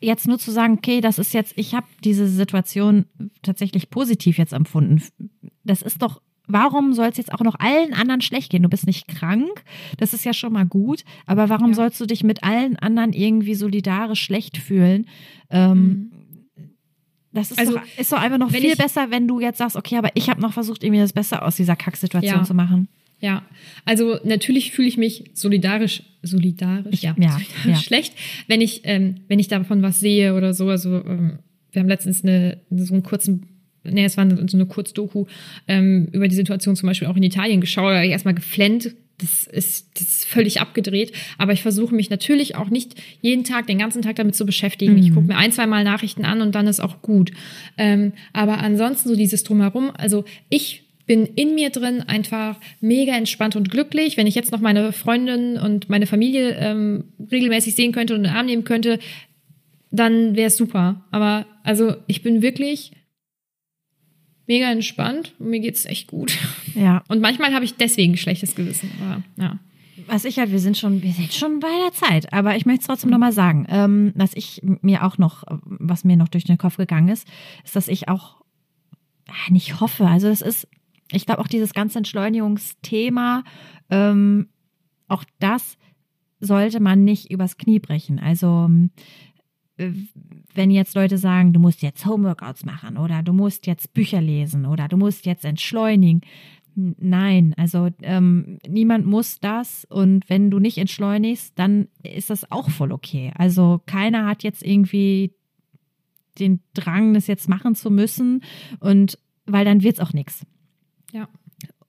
[0.00, 3.04] jetzt nur zu sagen, okay, das ist jetzt, ich habe diese Situation
[3.42, 5.02] tatsächlich positiv jetzt empfunden.
[5.64, 8.62] Das ist doch warum soll es jetzt auch noch allen anderen schlecht gehen?
[8.62, 9.62] Du bist nicht krank,
[9.98, 11.74] das ist ja schon mal gut, aber warum ja.
[11.74, 15.06] sollst du dich mit allen anderen irgendwie solidarisch schlecht fühlen?
[15.50, 16.10] Ähm, mhm.
[17.32, 19.76] Das ist, Also, doch, ist doch einfach noch viel ich- besser, wenn du jetzt sagst,
[19.76, 22.44] okay, aber ich habe noch versucht, irgendwie das Beste aus dieser Kacksituation Ja.
[22.44, 22.88] zu machen.
[23.20, 23.42] Ja,
[23.84, 27.74] also natürlich fühle ich mich solidarisch, solidarisch, ja, ja, solidarisch ja.
[27.76, 28.14] schlecht,
[28.46, 30.68] wenn ich, ähm, wenn ich davon was sehe oder so.
[30.68, 31.40] Also ähm,
[31.72, 33.46] wir haben letztens eine, so einen kurzen,
[33.84, 35.26] nee, es war so eine Kurzdoku
[35.66, 37.90] ähm, über die Situation zum Beispiel auch in Italien geschaut.
[37.90, 38.94] Da habe ich erstmal geflennt.
[39.20, 41.12] Das ist, das ist völlig abgedreht.
[41.38, 44.96] Aber ich versuche mich natürlich auch nicht jeden Tag, den ganzen Tag damit zu beschäftigen.
[44.96, 47.32] Ich gucke mir ein, zwei Mal Nachrichten an und dann ist auch gut.
[47.76, 53.56] Ähm, aber ansonsten so dieses Drumherum, also ich bin in mir drin einfach mega entspannt
[53.56, 54.16] und glücklich.
[54.16, 58.24] Wenn ich jetzt noch meine Freundin und meine Familie ähm, regelmäßig sehen könnte und in
[58.24, 59.00] den Arm nehmen könnte,
[59.90, 61.04] dann wäre es super.
[61.10, 62.92] Aber also ich bin wirklich
[64.48, 66.36] mega entspannt und mir geht's echt gut.
[66.74, 67.02] Ja.
[67.08, 68.92] Und manchmal habe ich deswegen schlechtes Gewissen.
[69.02, 69.58] Aber ja.
[70.06, 72.82] Was ich halt, wir sind schon, wir sind schon bei der Zeit, aber ich möchte
[72.82, 76.56] es trotzdem nochmal sagen, ähm, was ich mir auch noch, was mir noch durch den
[76.56, 77.26] Kopf gegangen ist,
[77.64, 78.42] ist, dass ich auch
[79.26, 80.06] äh, nicht hoffe.
[80.06, 80.68] Also das ist,
[81.10, 83.42] ich glaube auch dieses ganze Entschleunigungsthema,
[83.90, 84.50] ähm,
[85.08, 85.76] auch das
[86.40, 88.20] sollte man nicht übers Knie brechen.
[88.20, 88.88] Also äh,
[90.54, 94.66] wenn jetzt Leute sagen, du musst jetzt Homeworkouts machen oder du musst jetzt Bücher lesen
[94.66, 96.22] oder du musst jetzt entschleunigen.
[96.74, 102.70] Nein, also ähm, niemand muss das und wenn du nicht entschleunigst, dann ist das auch
[102.70, 103.32] voll okay.
[103.36, 105.32] Also keiner hat jetzt irgendwie
[106.38, 108.42] den Drang, das jetzt machen zu müssen
[108.78, 110.46] und weil dann wird's auch nichts.
[111.12, 111.28] Ja.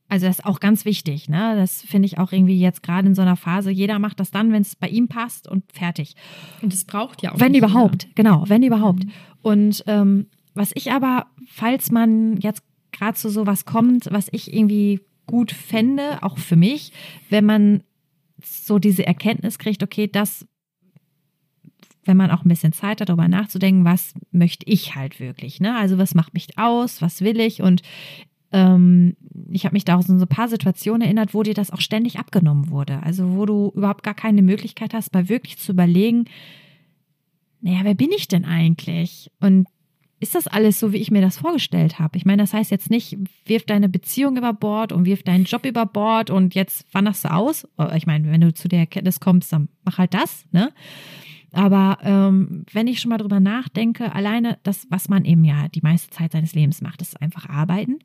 [0.09, 1.55] Also das ist auch ganz wichtig, ne?
[1.55, 3.69] Das finde ich auch irgendwie jetzt gerade in so einer Phase.
[3.69, 6.15] Jeder macht das dann, wenn es bei ihm passt und fertig.
[6.63, 7.39] Und es braucht ja auch.
[7.39, 9.05] Wenn überhaupt, genau, wenn überhaupt.
[9.05, 9.11] Mhm.
[9.43, 14.99] Und ähm, was ich aber, falls man jetzt gerade zu sowas kommt, was ich irgendwie
[15.27, 16.91] gut fände, auch für mich,
[17.29, 17.83] wenn man
[18.43, 20.47] so diese Erkenntnis kriegt, okay, das,
[22.03, 25.77] wenn man auch ein bisschen Zeit hat, darüber nachzudenken, was möchte ich halt wirklich, ne?
[25.77, 27.83] Also was macht mich aus, was will ich und
[28.51, 29.15] ähm,
[29.51, 31.71] ich habe mich da auch so in so ein paar Situationen erinnert, wo dir das
[31.71, 33.01] auch ständig abgenommen wurde.
[33.03, 36.25] Also wo du überhaupt gar keine Möglichkeit hast, mal wirklich zu überlegen,
[37.61, 39.31] naja, wer bin ich denn eigentlich?
[39.39, 39.67] Und
[40.21, 42.17] ist das alles so, wie ich mir das vorgestellt habe?
[42.17, 45.65] Ich meine, das heißt jetzt nicht, wirf deine Beziehung über Bord und wirf deinen Job
[45.65, 47.67] über Bord und jetzt wanderst du aus.
[47.95, 50.73] Ich meine, wenn du zu der Erkenntnis kommst, dann mach halt das, ne?
[51.51, 55.81] Aber ähm, wenn ich schon mal drüber nachdenke, alleine das, was man eben ja die
[55.81, 57.99] meiste Zeit seines Lebens macht, ist einfach arbeiten.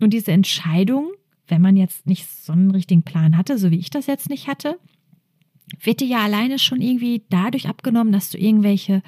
[0.00, 1.10] Und diese Entscheidung,
[1.46, 4.48] wenn man jetzt nicht so einen richtigen Plan hatte, so wie ich das jetzt nicht
[4.48, 4.78] hatte,
[5.80, 9.02] wird dir ja alleine schon irgendwie dadurch abgenommen, dass du irgendwelche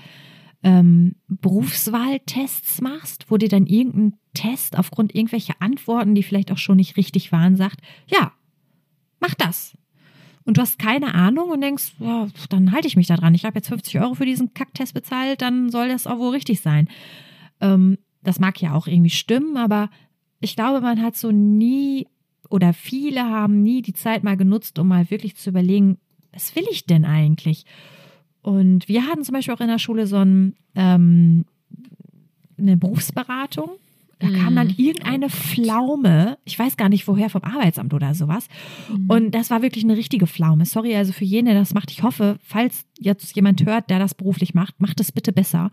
[0.63, 6.77] ähm, Berufswahltests machst, wo dir dann irgendein Test aufgrund irgendwelcher Antworten, die vielleicht auch schon
[6.77, 8.33] nicht richtig waren, sagt, ja,
[9.21, 9.77] mach das.
[10.51, 13.37] Und du hast keine Ahnung und denkst, ja, dann halte ich mich da dran.
[13.37, 16.61] Ich habe jetzt 50 Euro für diesen Kacktest bezahlt, dann soll das auch wohl richtig
[16.61, 16.89] sein.
[17.61, 19.91] Ähm, das mag ja auch irgendwie stimmen, aber
[20.41, 22.09] ich glaube, man hat so nie
[22.49, 25.99] oder viele haben nie die Zeit mal genutzt, um mal wirklich zu überlegen,
[26.33, 27.65] was will ich denn eigentlich?
[28.43, 31.45] Und wir hatten zum Beispiel auch in der Schule so ein, ähm,
[32.59, 33.71] eine Berufsberatung.
[34.21, 38.49] Da kam dann irgendeine Pflaume, ich weiß gar nicht woher, vom Arbeitsamt oder sowas.
[39.09, 40.67] Und das war wirklich eine richtige Pflaume.
[40.67, 41.91] Sorry also für jeden, der das macht.
[41.91, 45.71] Ich hoffe, falls jetzt jemand hört, der das beruflich macht, macht es bitte besser.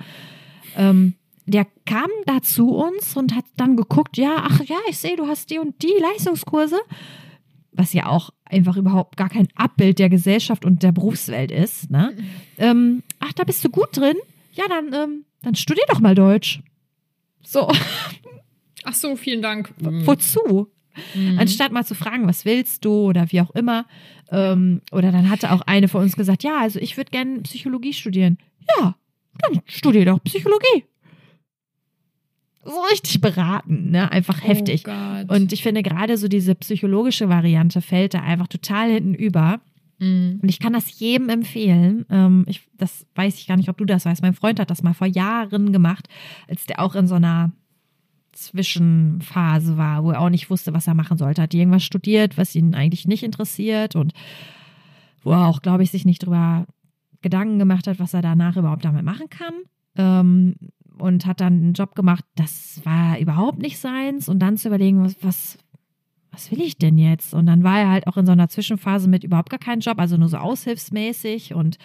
[0.77, 5.17] Ähm, der kam da zu uns und hat dann geguckt, ja, ach ja, ich sehe,
[5.17, 6.79] du hast die und die Leistungskurse,
[7.73, 11.91] was ja auch einfach überhaupt gar kein Abbild der Gesellschaft und der Berufswelt ist.
[11.91, 12.15] Ne?
[12.57, 14.15] Ähm, ach, da bist du gut drin?
[14.53, 16.61] Ja, dann, ähm, dann studier doch mal Deutsch.
[17.43, 17.71] So,
[18.88, 19.73] Ach so, vielen Dank.
[19.79, 20.71] wozu?
[21.38, 23.85] Anstatt mal zu fragen, was willst du oder wie auch immer.
[24.31, 27.93] Ähm, oder dann hatte auch eine von uns gesagt, ja, also ich würde gerne Psychologie
[27.93, 28.38] studieren.
[28.79, 28.95] Ja,
[29.39, 30.85] dann studier doch Psychologie.
[32.63, 34.11] So richtig beraten, ne?
[34.11, 34.83] Einfach heftig.
[34.88, 35.29] Oh Gott.
[35.29, 39.61] Und ich finde gerade so diese psychologische Variante fällt da einfach total hinten über.
[39.99, 40.39] Mhm.
[40.41, 42.05] Und ich kann das jedem empfehlen.
[42.09, 44.21] Ähm, ich, das weiß ich gar nicht, ob du das weißt.
[44.21, 46.07] Mein Freund hat das mal vor Jahren gemacht,
[46.47, 47.51] als der auch in so einer
[48.38, 51.41] Zwischenphase war, wo er auch nicht wusste, was er machen sollte.
[51.41, 54.13] Hat irgendwas studiert, was ihn eigentlich nicht interessiert und
[55.23, 56.65] wo er auch, glaube ich, sich nicht drüber
[57.21, 59.53] Gedanken gemacht hat, was er danach überhaupt damit machen kann.
[59.95, 60.55] Ähm,
[60.99, 64.29] und hat dann einen Job gemacht, das war überhaupt nicht seins.
[64.29, 65.57] Und dann zu überlegen, was, was,
[66.31, 67.33] was will ich denn jetzt?
[67.33, 69.99] Und dann war er halt auch in so einer Zwischenphase mit überhaupt gar keinem Job,
[69.99, 71.77] also nur so aushilfsmäßig und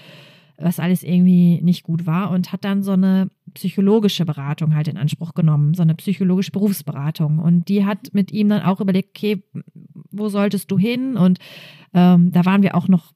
[0.59, 4.96] was alles irgendwie nicht gut war und hat dann so eine psychologische Beratung halt in
[4.96, 7.38] Anspruch genommen, so eine psychologische Berufsberatung.
[7.38, 9.42] Und die hat mit ihm dann auch überlegt, okay,
[10.11, 11.16] wo solltest du hin?
[11.16, 11.38] Und
[11.94, 13.12] ähm, da waren wir auch noch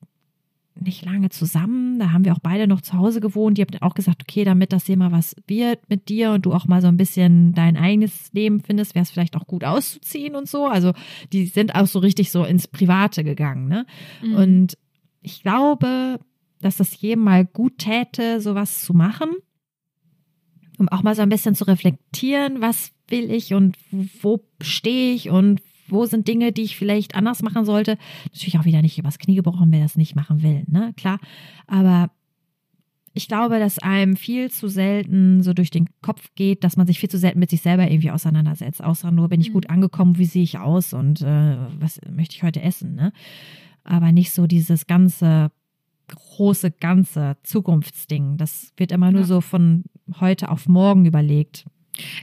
[0.81, 1.99] nicht lange zusammen.
[1.99, 3.59] Da haben wir auch beide noch zu Hause gewohnt.
[3.59, 6.53] Die haben auch gesagt, okay, damit das hier mal was wird mit dir und du
[6.53, 10.35] auch mal so ein bisschen dein eigenes Leben findest, wäre es vielleicht auch gut auszuziehen
[10.35, 10.67] und so.
[10.67, 10.93] Also
[11.33, 13.69] die sind auch so richtig so ins Private gegangen.
[13.69, 13.87] Ne?
[14.23, 14.35] Mhm.
[14.35, 14.79] Und
[15.23, 16.21] ich glaube,
[16.61, 19.31] dass das jedem mal gut täte, sowas zu machen,
[20.79, 23.77] um auch mal so ein bisschen zu reflektieren, was will ich und
[24.21, 27.99] wo stehe ich und wo sind Dinge, die ich vielleicht anders machen sollte.
[28.33, 30.93] Natürlich auch wieder nicht übers Knie gebrochen, wer das nicht machen will, ne?
[30.97, 31.19] Klar.
[31.67, 32.11] Aber
[33.15, 36.99] ich glaube, dass einem viel zu selten so durch den Kopf geht, dass man sich
[36.99, 38.85] viel zu selten mit sich selber irgendwie auseinandersetzt.
[38.85, 39.55] Außer nur, bin ich mhm.
[39.55, 43.13] gut angekommen, wie sehe ich aus und äh, was möchte ich heute essen, ne?
[43.85, 45.51] Aber nicht so dieses ganze
[46.09, 48.37] große ganze Zukunftsding.
[48.37, 49.27] Das wird immer nur ja.
[49.27, 49.85] so von
[50.21, 51.65] heute auf morgen überlegt.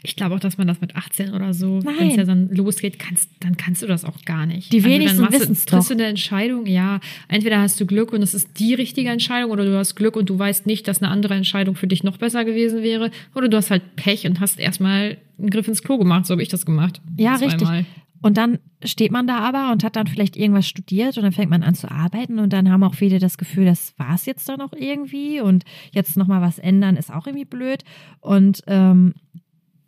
[0.03, 2.99] Ich glaube auch, dass man das mit 18 oder so, wenn es ja dann losgeht,
[2.99, 4.71] kannst, dann kannst du das auch gar nicht.
[4.71, 8.13] Die also wenigsten also wissen es Triffst du eine Entscheidung, ja, entweder hast du Glück
[8.13, 11.01] und es ist die richtige Entscheidung oder du hast Glück und du weißt nicht, dass
[11.01, 14.39] eine andere Entscheidung für dich noch besser gewesen wäre oder du hast halt Pech und
[14.39, 17.01] hast erstmal einen Griff ins Klo gemacht, so habe ich das gemacht.
[17.17, 17.55] Ja, Zweimal.
[17.55, 18.02] richtig.
[18.23, 21.49] Und dann steht man da aber und hat dann vielleicht irgendwas studiert und dann fängt
[21.49, 24.47] man an zu arbeiten und dann haben auch viele das Gefühl, das war es jetzt
[24.47, 27.83] doch noch irgendwie und jetzt nochmal was ändern ist auch irgendwie blöd.
[28.21, 29.13] Und ähm,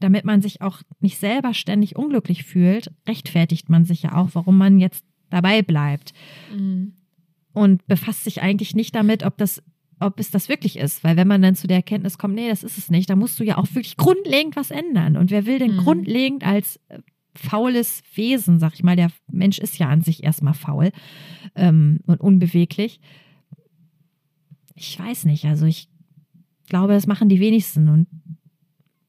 [0.02, 4.58] damit man sich auch nicht selber ständig unglücklich fühlt, rechtfertigt man sich ja auch, warum
[4.58, 6.12] man jetzt dabei bleibt.
[6.54, 6.94] Mhm.
[7.54, 9.64] Und befasst sich eigentlich nicht damit, ob das
[10.02, 11.06] ob es das wirklich ist.
[11.06, 13.40] Weil wenn man dann zu der Erkenntnis kommt, nee, das ist es nicht, dann musst
[13.40, 15.16] du ja auch wirklich grundlegend was ändern.
[15.16, 15.78] Und wer will denn mhm.
[15.78, 17.00] grundlegend als äh,
[17.36, 20.92] faules Wesen, sag ich mal, der Mensch ist ja an sich erstmal faul
[21.56, 23.00] ähm, und unbeweglich.
[24.76, 25.90] Ich weiß nicht, also ich
[26.68, 28.08] glaube, das machen die wenigsten und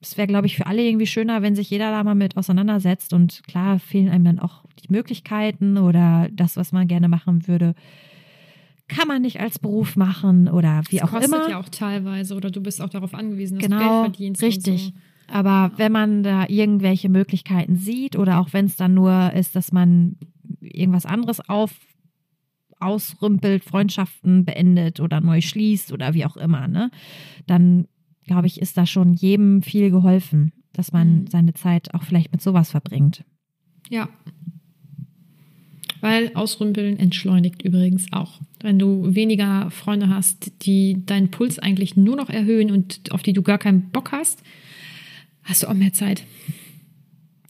[0.00, 3.12] es wäre, glaube ich, für alle irgendwie schöner, wenn sich jeder da mal mit auseinandersetzt
[3.12, 7.74] und klar fehlen einem dann auch die Möglichkeiten oder das, was man gerne machen würde,
[8.88, 11.20] kann man nicht als Beruf machen oder wie das auch immer.
[11.20, 14.00] Das kostet ja auch teilweise oder du bist auch darauf angewiesen, dass genau, du Geld
[14.00, 14.42] verdienst.
[14.42, 14.82] Richtig.
[14.84, 14.92] So.
[15.28, 19.72] Aber wenn man da irgendwelche Möglichkeiten sieht oder auch wenn es dann nur ist, dass
[19.72, 20.16] man
[20.60, 21.72] irgendwas anderes auf
[22.78, 26.90] ausrümpelt, Freundschaften beendet oder neu schließt oder wie auch immer, ne,
[27.46, 27.86] dann
[28.26, 31.26] glaube ich, ist da schon jedem viel geholfen, dass man mhm.
[31.28, 33.24] seine Zeit auch vielleicht mit sowas verbringt.
[33.88, 34.08] Ja.
[36.00, 38.40] Weil Ausrümpeln entschleunigt übrigens auch.
[38.60, 43.32] Wenn du weniger Freunde hast, die deinen Puls eigentlich nur noch erhöhen und auf die
[43.32, 44.42] du gar keinen Bock hast,
[45.46, 46.24] hast du auch mehr Zeit.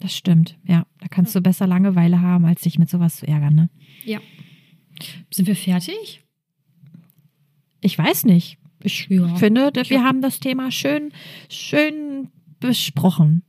[0.01, 0.87] Das stimmt, ja.
[1.01, 3.71] Da kannst du besser Langeweile haben, als dich mit sowas zu ärgern, ne?
[4.05, 4.21] Ja.
[5.31, 6.23] Sind wir fertig?
[7.81, 8.59] Ich weiß nicht.
[8.83, 9.35] Ich ja.
[9.37, 11.13] finde, wir haben das Thema schön,
[11.51, 12.29] schön
[12.61, 13.43] besprochen.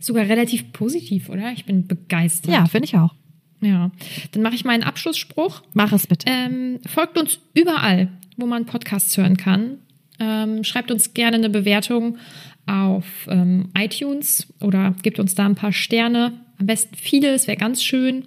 [0.00, 1.52] Sogar relativ positiv, oder?
[1.52, 2.52] Ich bin begeistert.
[2.52, 3.14] Ja, finde ich auch.
[3.60, 3.90] Ja,
[4.32, 5.62] dann mache ich meinen Abschlussspruch.
[5.74, 6.30] Mach es bitte.
[6.30, 9.78] Ähm, folgt uns überall, wo man Podcasts hören kann.
[10.20, 12.18] Ähm, schreibt uns gerne eine Bewertung
[12.68, 16.32] auf ähm, iTunes oder gebt uns da ein paar Sterne.
[16.58, 18.24] Am besten viele, es wäre ganz schön.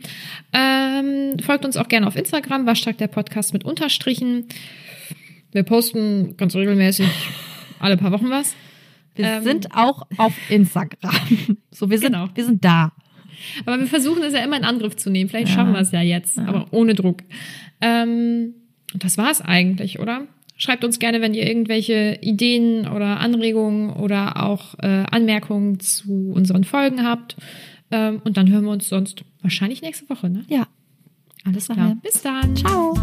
[0.53, 4.45] Ähm, folgt uns auch gerne auf Instagram, Waschtag der Podcast mit Unterstrichen.
[5.51, 7.07] Wir posten ganz regelmäßig
[7.79, 8.55] alle paar Wochen was.
[9.15, 11.11] Wir ähm, sind auch auf Instagram.
[11.73, 12.27] So, wir sind, genau.
[12.35, 12.91] wir sind da.
[13.65, 15.29] Aber wir versuchen es ja immer in Angriff zu nehmen.
[15.29, 15.55] Vielleicht ja.
[15.55, 16.45] schaffen wir es ja jetzt, ja.
[16.45, 17.23] aber ohne Druck.
[17.79, 18.53] Ähm,
[18.93, 20.27] das war es eigentlich, oder?
[20.61, 26.65] Schreibt uns gerne, wenn ihr irgendwelche Ideen oder Anregungen oder auch äh, Anmerkungen zu unseren
[26.65, 27.35] Folgen habt.
[27.89, 30.45] Ähm, und dann hören wir uns sonst wahrscheinlich nächste Woche, ne?
[30.49, 30.67] Ja.
[31.45, 31.97] Alles klar.
[32.03, 32.55] Bis dann.
[32.55, 32.93] Ciao.